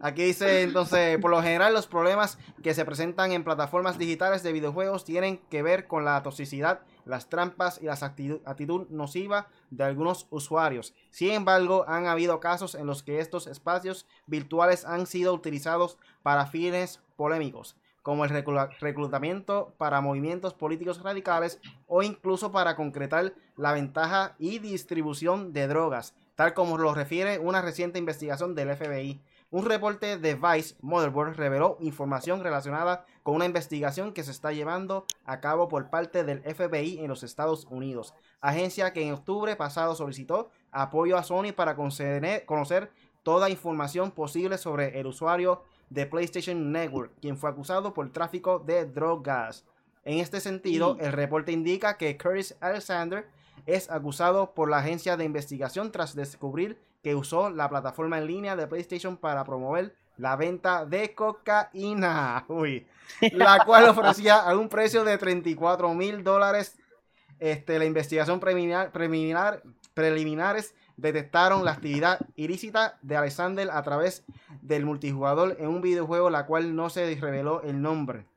[0.04, 4.52] Aquí dice entonces, por lo general los problemas que se presentan en plataformas digitales de
[4.52, 10.26] videojuegos tienen que ver con la toxicidad, las trampas y la actitud, nociva de algunos
[10.32, 10.95] usuarios.
[11.12, 16.47] Sin embargo, han habido casos en los que estos espacios virtuales han sido utilizados para
[16.47, 23.72] fines polémicos, como el reclu- reclutamiento para movimientos políticos radicales o incluso para concretar la
[23.74, 29.22] ventaja y distribución de drogas, tal como lo refiere una reciente investigación del FBI.
[29.54, 35.06] Un reporte de Vice Motherboard reveló información relacionada con una investigación que se está llevando
[35.26, 39.93] a cabo por parte del FBI en los Estados Unidos, agencia que en octubre pasado
[39.93, 42.91] solicitó apoyo a Sony para conocer
[43.24, 48.86] toda información posible sobre el usuario de PlayStation Network, quien fue acusado por tráfico de
[48.86, 49.66] drogas.
[50.06, 53.28] En este sentido, el reporte indica que Curtis Alexander
[53.66, 58.56] es acusado por la agencia de investigación tras descubrir que usó la plataforma en línea
[58.56, 62.45] de PlayStation para promover la venta de cocaína,
[63.34, 66.78] la cual ofrecía a un precio de 34 mil dólares.
[67.39, 69.64] Este, la investigación preliminar, preliminar,
[69.95, 74.24] preliminares detectaron la actividad ilícita de Alexander a través
[74.62, 78.28] del multijugador en un videojuego la cual no se reveló el nombre.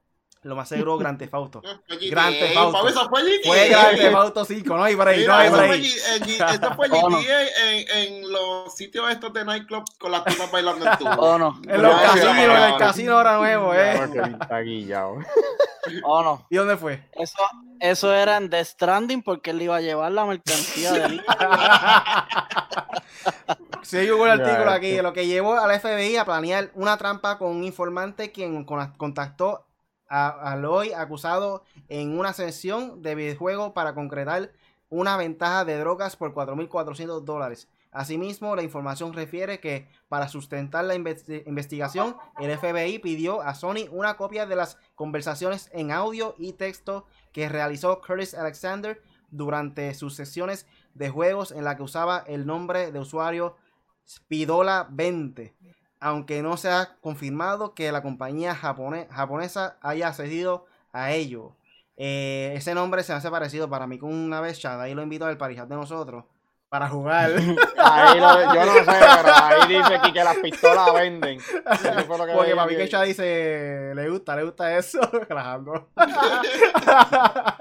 [0.44, 1.62] Lo más seguro, Grand Theft Auto.
[2.10, 2.72] Grand Theft Auto.
[2.78, 3.48] Papi, eso fue GTA.
[3.48, 5.82] Fue Grand Theft Auto 5, no hay break, no Mira, hay.
[5.82, 7.08] G- en- eso fue no.
[7.08, 7.42] GTA
[7.72, 11.10] en, en los sitios estos de nightclub con las tipas bailando en tubo.
[11.18, 12.78] Oh no, En los No, casinos, no, en no, el no.
[12.78, 13.94] casino ahora nuevo, eh.
[13.96, 15.16] Porque está guillado.
[16.04, 16.46] oh no.
[16.50, 17.02] ¿Y dónde fue?
[17.12, 17.38] Eso,
[17.80, 21.24] eso era en The Stranding porque él iba a llevar la mercancía de él.
[23.82, 25.02] Sí, hubo un Ya, artículo aquí, este.
[25.02, 29.66] lo que llevó al FBI a planear una trampa con un informante quien con- contactó
[30.14, 34.52] al hoy acusado en una sesión de videojuego para concretar
[34.88, 37.68] una ventaja de drogas por 4.400 dólares.
[37.90, 43.88] Asimismo, la información refiere que para sustentar la investi- investigación, el FBI pidió a Sony
[43.90, 49.00] una copia de las conversaciones en audio y texto que realizó Curtis Alexander
[49.30, 53.56] durante sus sesiones de juegos en la que usaba el nombre de usuario
[54.08, 55.54] Spidola 20,
[56.04, 61.52] aunque no se ha confirmado que la compañía japone- japonesa haya accedido a ello.
[61.96, 65.02] Eh, ese nombre se me hace parecido para mí con una vez Chad, ahí lo
[65.02, 66.24] invito al parijat de nosotros
[66.68, 67.30] para jugar.
[67.78, 71.38] Ahí lo- yo no sé, pero ahí dice aquí que las pistolas venden.
[71.38, 74.98] Eso fue lo que Porque para mí que Chad dice, le gusta, le gusta eso.
[75.28, 75.88] Relajando.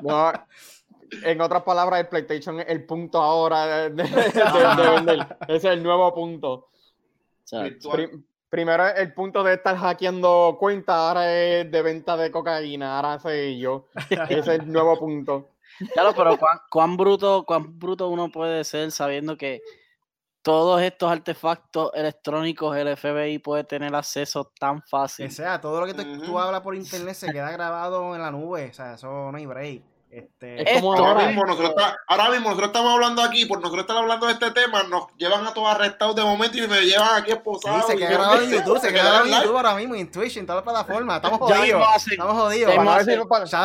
[0.01, 0.31] No,
[1.23, 5.37] en otras palabras, el PlayStation es el punto ahora de, de- de- de vender.
[5.47, 6.69] Ese es el nuevo punto.
[7.51, 8.23] Virtual.
[8.53, 13.19] Pri- primero el punto de estar hackeando cuentas, ahora es de venta de cocaína, ahora
[13.19, 13.87] sé yo.
[14.29, 15.49] Ese es el nuevo punto.
[15.93, 19.61] Claro, pero cuán, cuán bruto, cuán bruto uno puede ser sabiendo que
[20.43, 25.31] todos estos artefactos electrónicos el FBI puede tener acceso tan Que fácil.
[25.31, 28.67] sea, todo lo que tú, tú hablas por internet se queda grabado en la nube.
[28.69, 29.81] O sea, eso no hay break.
[30.15, 31.25] Este, Es como Ahora ahora.
[31.27, 34.51] mismo, nosotros, está- ahora mismo nosotros estamos hablando aquí, por nosotros estar hablando de este
[34.51, 37.87] tema, nos llevan a todos arrestados de momento y me llevan aquí Sí, esposados.
[37.87, 39.31] se y queda yo- grabado en YouTube, se queda grabado en.
[39.33, 41.15] YouTube ahora mismo, en Twitch, en todas las plataformas.
[41.15, 41.83] Estamos jodidos.
[42.07, 42.73] Estamos jodidos.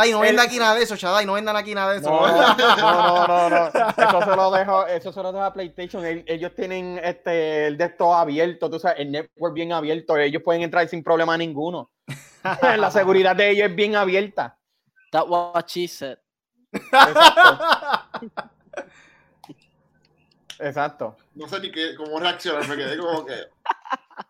[0.06, 2.08] si no vendan aquí nada de eso, Shadai, no vendan aquí nada de eso.
[2.10, 2.26] No,
[2.56, 3.66] no, no, no, no.
[3.66, 6.04] Eso se lo dejo, eso se lo dejo a PlayStation.
[6.06, 10.16] El- ellos tienen este el de esto abierto, tú sabes, el network bien abierto.
[10.16, 11.90] Ellos pueden entrar sin problema ninguno.
[12.78, 14.56] La seguridad de ellos es bien abierta.
[15.12, 16.18] That what she said.
[16.72, 18.08] Exacto.
[20.60, 21.16] Exacto.
[21.34, 23.34] No sé ni qué, cómo reaccionar, me quedé como que.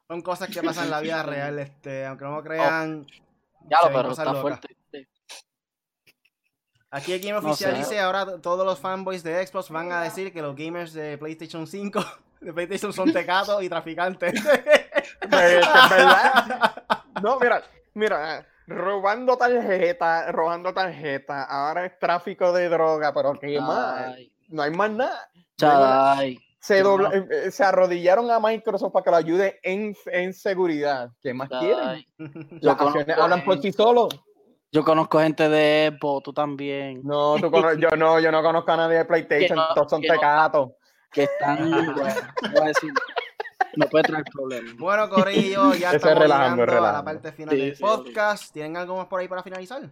[0.07, 3.07] Son cosas que pasan en la vida real, este, aunque no lo crean.
[3.71, 4.41] Ya se lo, pero está locas.
[4.43, 4.77] fuerte.
[6.91, 7.79] Aquí el Game No Oficial sé.
[7.79, 11.67] dice ahora todos los fanboys de Xbox van a decir que los gamers de PlayStation
[11.67, 12.03] 5
[12.41, 14.33] de PlayStation son tecatos y traficantes.
[15.29, 16.85] Verdad.
[17.23, 17.65] No, mira,
[17.95, 24.15] mira, robando tarjeta, robando tarjeta, ahora es tráfico de droga, pero ¿qué más?
[24.49, 25.29] No hay más nada.
[26.61, 31.09] Se, dobla- eh, eh, se arrodillaron a Microsoft para que lo ayude en, en seguridad.
[31.23, 32.05] ¿Qué más quieren?
[32.61, 34.09] Las acciones hablan por sí solos.
[34.71, 37.51] Yo conozco gente de Evo, tú también, No, tú
[37.81, 40.13] yo no, yo no conozco a nadie de PlayStation, no- todos son no.
[40.13, 40.71] tecatos.
[41.11, 41.71] que están.
[41.95, 41.95] bueno,
[42.53, 42.93] voy a decir,
[43.77, 44.77] no puede traer problemas.
[44.77, 48.53] bueno, Corillo, ya estamos relajando, llegando a la parte final Sí, del sí, podcast.
[48.53, 49.89] ¿Tienen algo más por ahí para finalizar?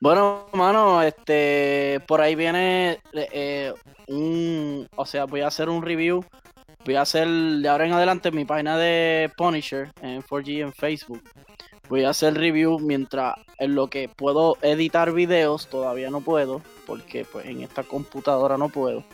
[0.00, 3.72] Bueno, mano, este, por ahí viene eh,
[4.08, 6.24] un, o sea, voy a hacer un review,
[6.84, 10.72] voy a hacer de ahora en adelante en mi página de Punisher en 4G en
[10.72, 11.22] Facebook.
[11.88, 17.24] Voy a hacer review mientras en lo que puedo editar videos, todavía no puedo, porque
[17.24, 19.04] pues en esta computadora no puedo.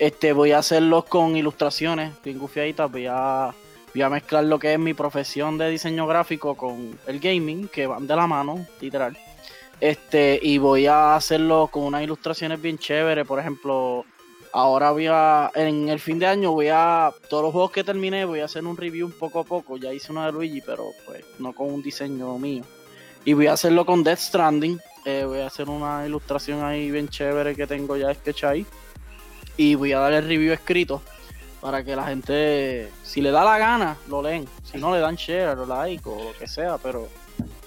[0.00, 3.54] Este, voy a hacerlos con ilustraciones bien gufiaditas, voy a,
[3.92, 7.86] voy a mezclar lo que es mi profesión de diseño gráfico con el gaming, que
[7.86, 9.14] van de la mano, literal.
[9.78, 13.26] Este, y voy a hacerlo con unas ilustraciones bien chéveres.
[13.26, 14.06] Por ejemplo,
[14.54, 15.50] ahora voy a.
[15.54, 17.12] En el fin de año voy a.
[17.28, 19.76] Todos los juegos que terminé, voy a hacer un review un poco a poco.
[19.76, 22.64] Ya hice uno de Luigi, pero pues no con un diseño mío.
[23.26, 24.78] Y voy a hacerlo con Death Stranding.
[25.04, 28.66] eh, voy a hacer una ilustración ahí bien chévere que tengo ya sketch ahí.
[29.60, 31.02] Y voy a dar el review escrito
[31.60, 34.48] para que la gente, si le da la gana, lo leen.
[34.64, 37.10] Si no, le dan share o like o lo que sea, pero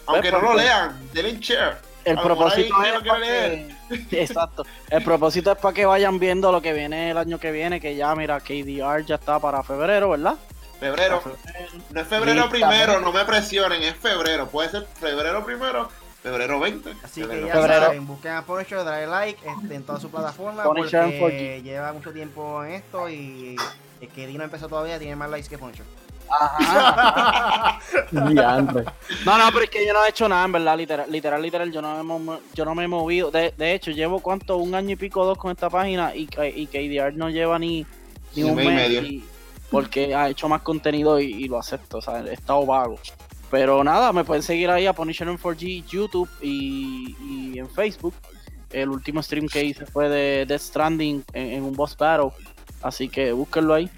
[0.08, 1.78] Aunque no lo lean, denle share.
[2.04, 3.76] el propósito es para que...
[4.10, 4.66] Exacto.
[4.90, 7.96] El propósito es para que vayan viendo lo que viene el año que viene, que
[7.96, 10.34] ya, mira, KDR ya está para febrero, ¿verdad?
[10.80, 11.22] Febrero.
[11.92, 14.48] No es febrero primero, no me presionen, es febrero.
[14.48, 15.90] Puede ser febrero primero,
[16.24, 16.90] febrero 20.
[17.04, 17.82] Así que ya Febrero.
[17.86, 21.64] saben, busquen a Punisher, dale like este, en toda su plataforma Punisher porque 4G.
[21.64, 23.56] lleva mucho tiempo en esto y
[24.02, 25.86] el que Dino empezó todavía tiene más likes que Punisher.
[26.30, 27.80] Ajá.
[28.12, 31.72] No, no, pero es que yo no he hecho nada, en verdad, literal, literal, literal,
[31.72, 33.30] yo no me, yo no me he movido.
[33.32, 36.48] De, de hecho, llevo cuánto, un año y pico, dos con esta página y, K-
[36.48, 37.86] y KDR no lleva ni,
[38.36, 39.02] ni un mes y mes medio.
[39.04, 39.24] y-
[39.70, 42.98] porque ha hecho más contenido y, y lo acepto, o sea, he estado vago.
[43.54, 48.16] Pero nada, me pueden seguir ahí a Punisher en 4G, YouTube y, en Facebook.
[48.72, 52.32] El último stream que hice fue de Death Stranding en, en un boss battle,
[52.82, 53.92] así que búsquenlo ahí.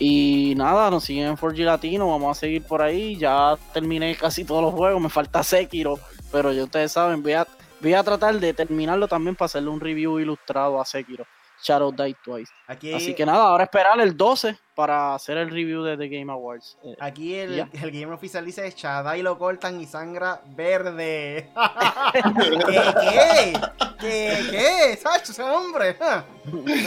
[0.00, 3.16] Y nada, nos siguen en 4G Latino, vamos a seguir por ahí.
[3.16, 6.00] Ya terminé casi todos los juegos, me falta Sekiro,
[6.32, 7.46] pero ya ustedes saben, voy a,
[7.80, 11.24] voy a tratar de terminarlo también para hacerle un review ilustrado a Sekiro.
[11.62, 12.52] Shadow Die Twice.
[12.66, 16.32] Aquí, Así que nada, ahora esperar el 12 para hacer el review de The Game
[16.32, 16.78] Awards.
[16.84, 21.50] Eh, aquí el, el gamer oficial dice Shadai lo cortan y sangra verde.
[22.12, 22.82] ¿Qué?
[23.00, 23.52] ¿Qué?
[23.98, 24.38] ¿Qué?
[24.50, 24.96] ¿Qué?
[24.96, 25.96] ¿Sacho ese hombre?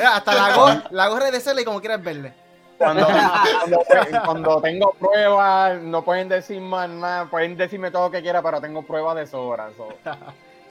[0.05, 2.33] Hasta la, gorra, la gorra de serle como quieras verle.
[2.79, 3.83] Cuando, cuando,
[4.23, 8.61] cuando tengo pruebas, no pueden decir más nada, pueden decirme todo lo que quiera, pero
[8.61, 9.69] tengo pruebas de sobra.
[9.75, 9.89] so.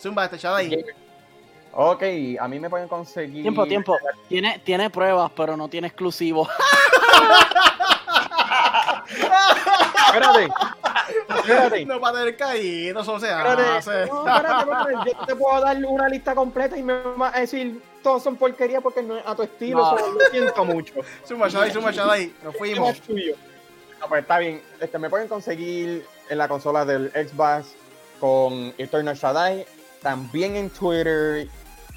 [0.01, 0.87] Zumba, este Shadai.
[1.81, 2.03] Ok,
[2.41, 3.43] a mí me pueden conseguir.
[3.43, 3.97] Tiempo, tiempo.
[4.29, 6.49] Tiene, tiene pruebas, pero no tiene exclusivo.
[10.09, 10.49] Espérate,
[11.29, 11.85] espérate.
[11.87, 14.07] No para tener caído, eso se Espérate, hace.
[14.07, 17.81] no, espérate, espérate, yo te puedo dar una lista completa y me vas a decir
[18.03, 19.97] todos son porquería porque no es a tu estilo, No.
[20.15, 20.95] lo siento mucho.
[21.27, 22.33] Zumba, Shadai, zumba, Shadai.
[22.43, 23.01] Nos ¿Qué fuimos.
[24.01, 24.63] No, pues está bien.
[24.81, 27.75] Este, me pueden conseguir en la consola del Xbox
[28.21, 29.67] con Eternal Shaddai,
[30.03, 31.49] también en Twitter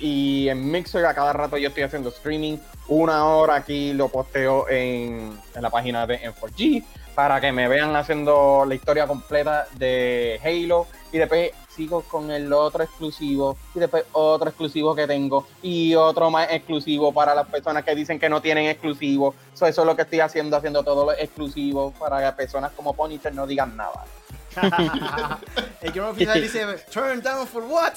[0.02, 1.06] y en Mixer.
[1.06, 2.58] A cada rato yo estoy haciendo streaming.
[2.88, 6.84] Una hora aquí lo posteo en, en la página de M4G
[7.16, 10.88] para que me vean haciendo la historia completa de Halo.
[11.12, 13.58] Y después sigo con el otro exclusivo.
[13.76, 15.46] Y después otro exclusivo que tengo.
[15.62, 19.36] Y otro más exclusivo para las personas que dicen que no tienen exclusivo.
[19.54, 22.94] So, eso es lo que estoy haciendo, haciendo todo lo exclusivo para que personas como
[22.94, 24.06] Punisher no digan nada.
[25.82, 27.94] el oficial dice Turn down for what?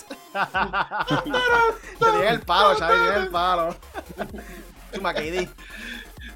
[1.99, 3.77] Te el palo, Shadai, tiene el palo.
[4.93, 5.49] KD.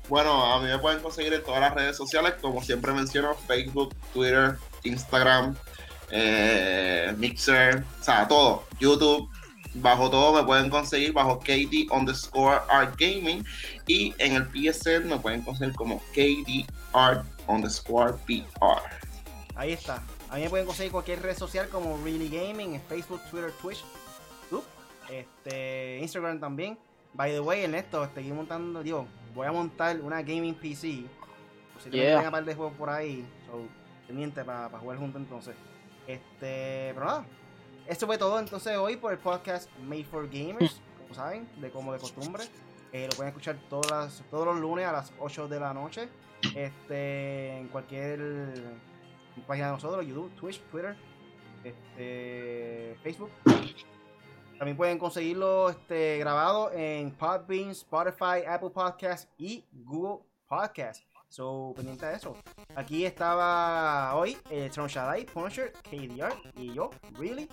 [0.08, 3.94] Bueno, a mí me pueden conseguir en todas las redes sociales, como siempre menciono, Facebook,
[4.12, 5.54] Twitter, Instagram,
[6.10, 9.28] eh, Mixer, o sea, todo, YouTube,
[9.74, 13.44] bajo todo me pueden conseguir bajo KD underscore Art Gaming
[13.86, 18.97] y en el PSN me pueden conseguir como KD Art underscore PR.
[19.58, 20.02] Ahí está.
[20.30, 23.84] A mí me pueden conseguir cualquier red social como Really Gaming, Facebook, Twitter, Twitch,
[24.50, 24.64] YouTube,
[25.10, 26.78] este, Instagram también.
[27.12, 31.04] By the way, Ernesto, estoy montando, digo, voy a montar una gaming PC.
[31.74, 32.24] Posiblemente Yeah.
[32.26, 33.26] un par de juegos por ahí.
[33.46, 33.66] So,
[34.06, 35.54] pendiente para jugar juntos entonces.
[36.06, 37.26] Este, pero nada.
[37.86, 41.92] Esto fue todo entonces hoy por el podcast Made for Gamers, como saben, de como
[41.92, 42.44] de costumbre.
[42.92, 46.08] Eh, lo pueden escuchar todas las- todos los lunes a las 8 de la noche.
[46.54, 48.18] Este, en cualquier
[49.46, 50.96] página de nosotros, YouTube, Twitch, Twitter,
[51.64, 53.30] este, Facebook.
[54.58, 61.04] También pueden conseguirlo este, grabado en Podbean, Spotify, Apple Podcast y Google Podcast.
[61.28, 62.36] So, pendiente de eso.
[62.74, 67.48] Aquí estaba hoy el Tron Shaddai, Punisher, KDR y yo, Really.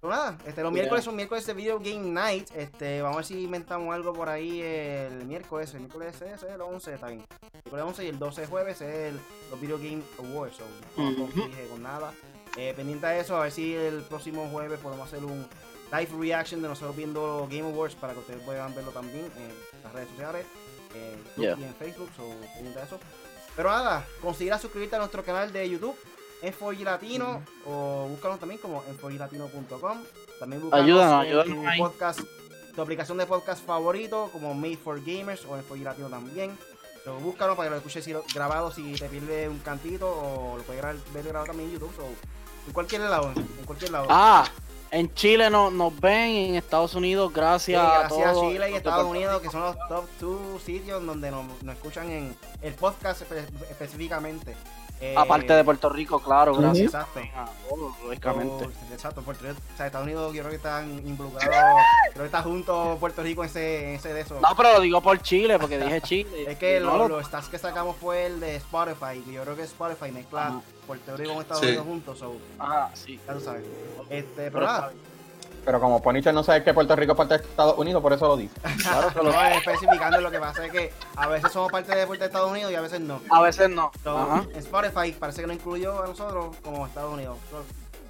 [0.00, 2.48] Pero nada, este, los miércoles son miércoles de Video Game Night.
[2.54, 5.74] Este, vamos a ver si inventamos algo por ahí el miércoles.
[5.74, 7.26] El miércoles es el 11, está bien.
[7.42, 9.20] El miércoles 11 y el 12 de jueves es el,
[9.50, 10.56] los Video Game Awards.
[10.56, 10.64] So,
[10.96, 12.14] no conflige con nada.
[12.56, 15.46] Eh, pendiente de eso, a ver si el próximo jueves podemos hacer un
[15.92, 19.92] live reaction de nosotros viendo Game Awards para que ustedes puedan verlo también en las
[19.92, 20.46] redes sociales,
[20.94, 21.56] en YouTube Yeah.
[21.58, 22.08] y en Facebook.
[22.16, 22.22] So,
[22.54, 22.98] pendiente de eso.
[23.54, 25.94] Pero nada, considera suscribirte a nuestro canal de YouTube
[26.42, 29.98] en 4G Latino o búscanos también como en 4glatino.com.
[30.38, 31.78] También búscanos Ayúdanos, en ayúdanos tu ahí.
[31.78, 32.20] podcast,
[32.74, 36.56] tu aplicación de podcast favorito como Made for Gamers o en 4G Latino también.
[37.04, 40.58] So, búscanos para que lo escuches si lo- grabado si te pierde un cantito o
[40.58, 40.82] lo puedes
[41.12, 41.94] ver grabado también en YouTube.
[41.96, 42.04] So,
[42.66, 44.06] en cualquier lado, en cualquier lado.
[44.10, 44.44] Ah,
[44.90, 48.74] en Chile no, nos ven, en Estados Unidos, Sí, gracias, gracias a todos Chile y
[48.74, 53.22] Estados Unidos, que son los top 2 sitios donde nos, nos escuchan en el podcast
[53.22, 54.54] espe- específicamente.
[55.02, 57.20] Eh, Aparte de Puerto Rico, claro, gracias Exacto.
[57.34, 58.68] a todos, lógicamente.
[58.92, 61.80] Exacto, Puerto Rico, o sea, Estados Unidos yo creo que están involucrados,
[62.12, 64.38] creo que está junto Puerto Rico en ese, en ese de eso.
[64.40, 66.50] No, pero lo digo por Chile, porque dije Chile.
[66.52, 69.42] es que No lo- lo- los stats que sacamos fue el de Spotify, que yo
[69.42, 70.60] creo que Spotify mezcla Ajá.
[70.86, 71.66] Puerto Rico con Estados Sí.
[71.68, 73.18] Unidos juntos, so, Ah, sí.
[73.26, 73.64] ya tú sabes.
[74.10, 74.92] Este, pero, Pero nada,
[75.64, 78.28] Pero como Punisher no sabe que Puerto Rico es parte de Estados Unidos, por eso
[78.28, 78.54] lo dice.
[78.82, 82.06] Claro que lo no especificando lo que pasa es que a veces somos parte de,
[82.06, 83.20] de Estados Unidos y a veces no.
[83.30, 83.90] A veces no.
[84.04, 87.36] En Spotify parece que no incluyó a nosotros como Estados Unidos.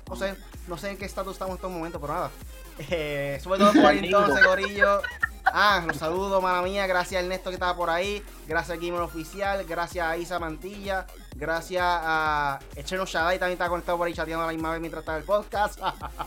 [0.09, 0.34] No sé,
[0.66, 2.30] no sé en qué estatus estamos en estos momentos, pero nada.
[2.88, 5.03] Eh, sobre todo por ahí entonces, Gorillo.
[5.44, 6.86] Ah, los saludo, mala mía.
[6.86, 8.24] Gracias a Ernesto que estaba por ahí.
[8.48, 9.66] Gracias al Gamer Oficial.
[9.66, 11.07] Gracias a Isa Mantilla.
[11.41, 15.01] Gracias a Echeno Shaddai también está conectado por ahí chateando a la misma vez mientras
[15.01, 15.80] está el podcast.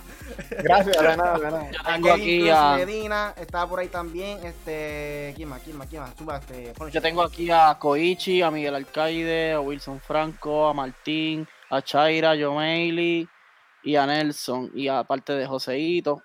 [0.50, 1.72] Gracias, de nada, de nada.
[1.86, 4.44] Aquí a, Medina está por ahí también.
[4.44, 5.62] Este, ¿quién más?
[5.62, 5.88] ¿Quién más?
[5.88, 6.16] ¿Quién más?
[6.18, 11.48] Suba, este, yo tengo aquí a Koichi, a Miguel Alcaide, a Wilson Franco, a Martín,
[11.70, 13.30] a Chaira, a Jomeili
[13.84, 14.72] y a Nelson.
[14.74, 16.24] Y aparte de Joseito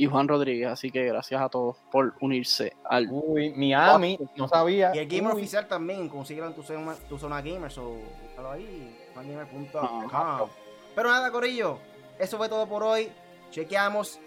[0.00, 0.68] y Juan Rodríguez.
[0.68, 4.92] Así que gracias a todos por unirse al Uy, Miami, no sabía.
[4.94, 8.98] Y el gamer Uy, oficial también, consíguelo tu zona, tu zona gamer, so, búscalo ahí,
[9.12, 10.48] zonagamer.com.
[10.94, 11.78] Pero nada, Corillo,
[12.18, 13.12] eso fue todo por hoy.
[13.50, 14.18] Chequeamos.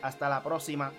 [0.00, 0.92] Hasta la próxima.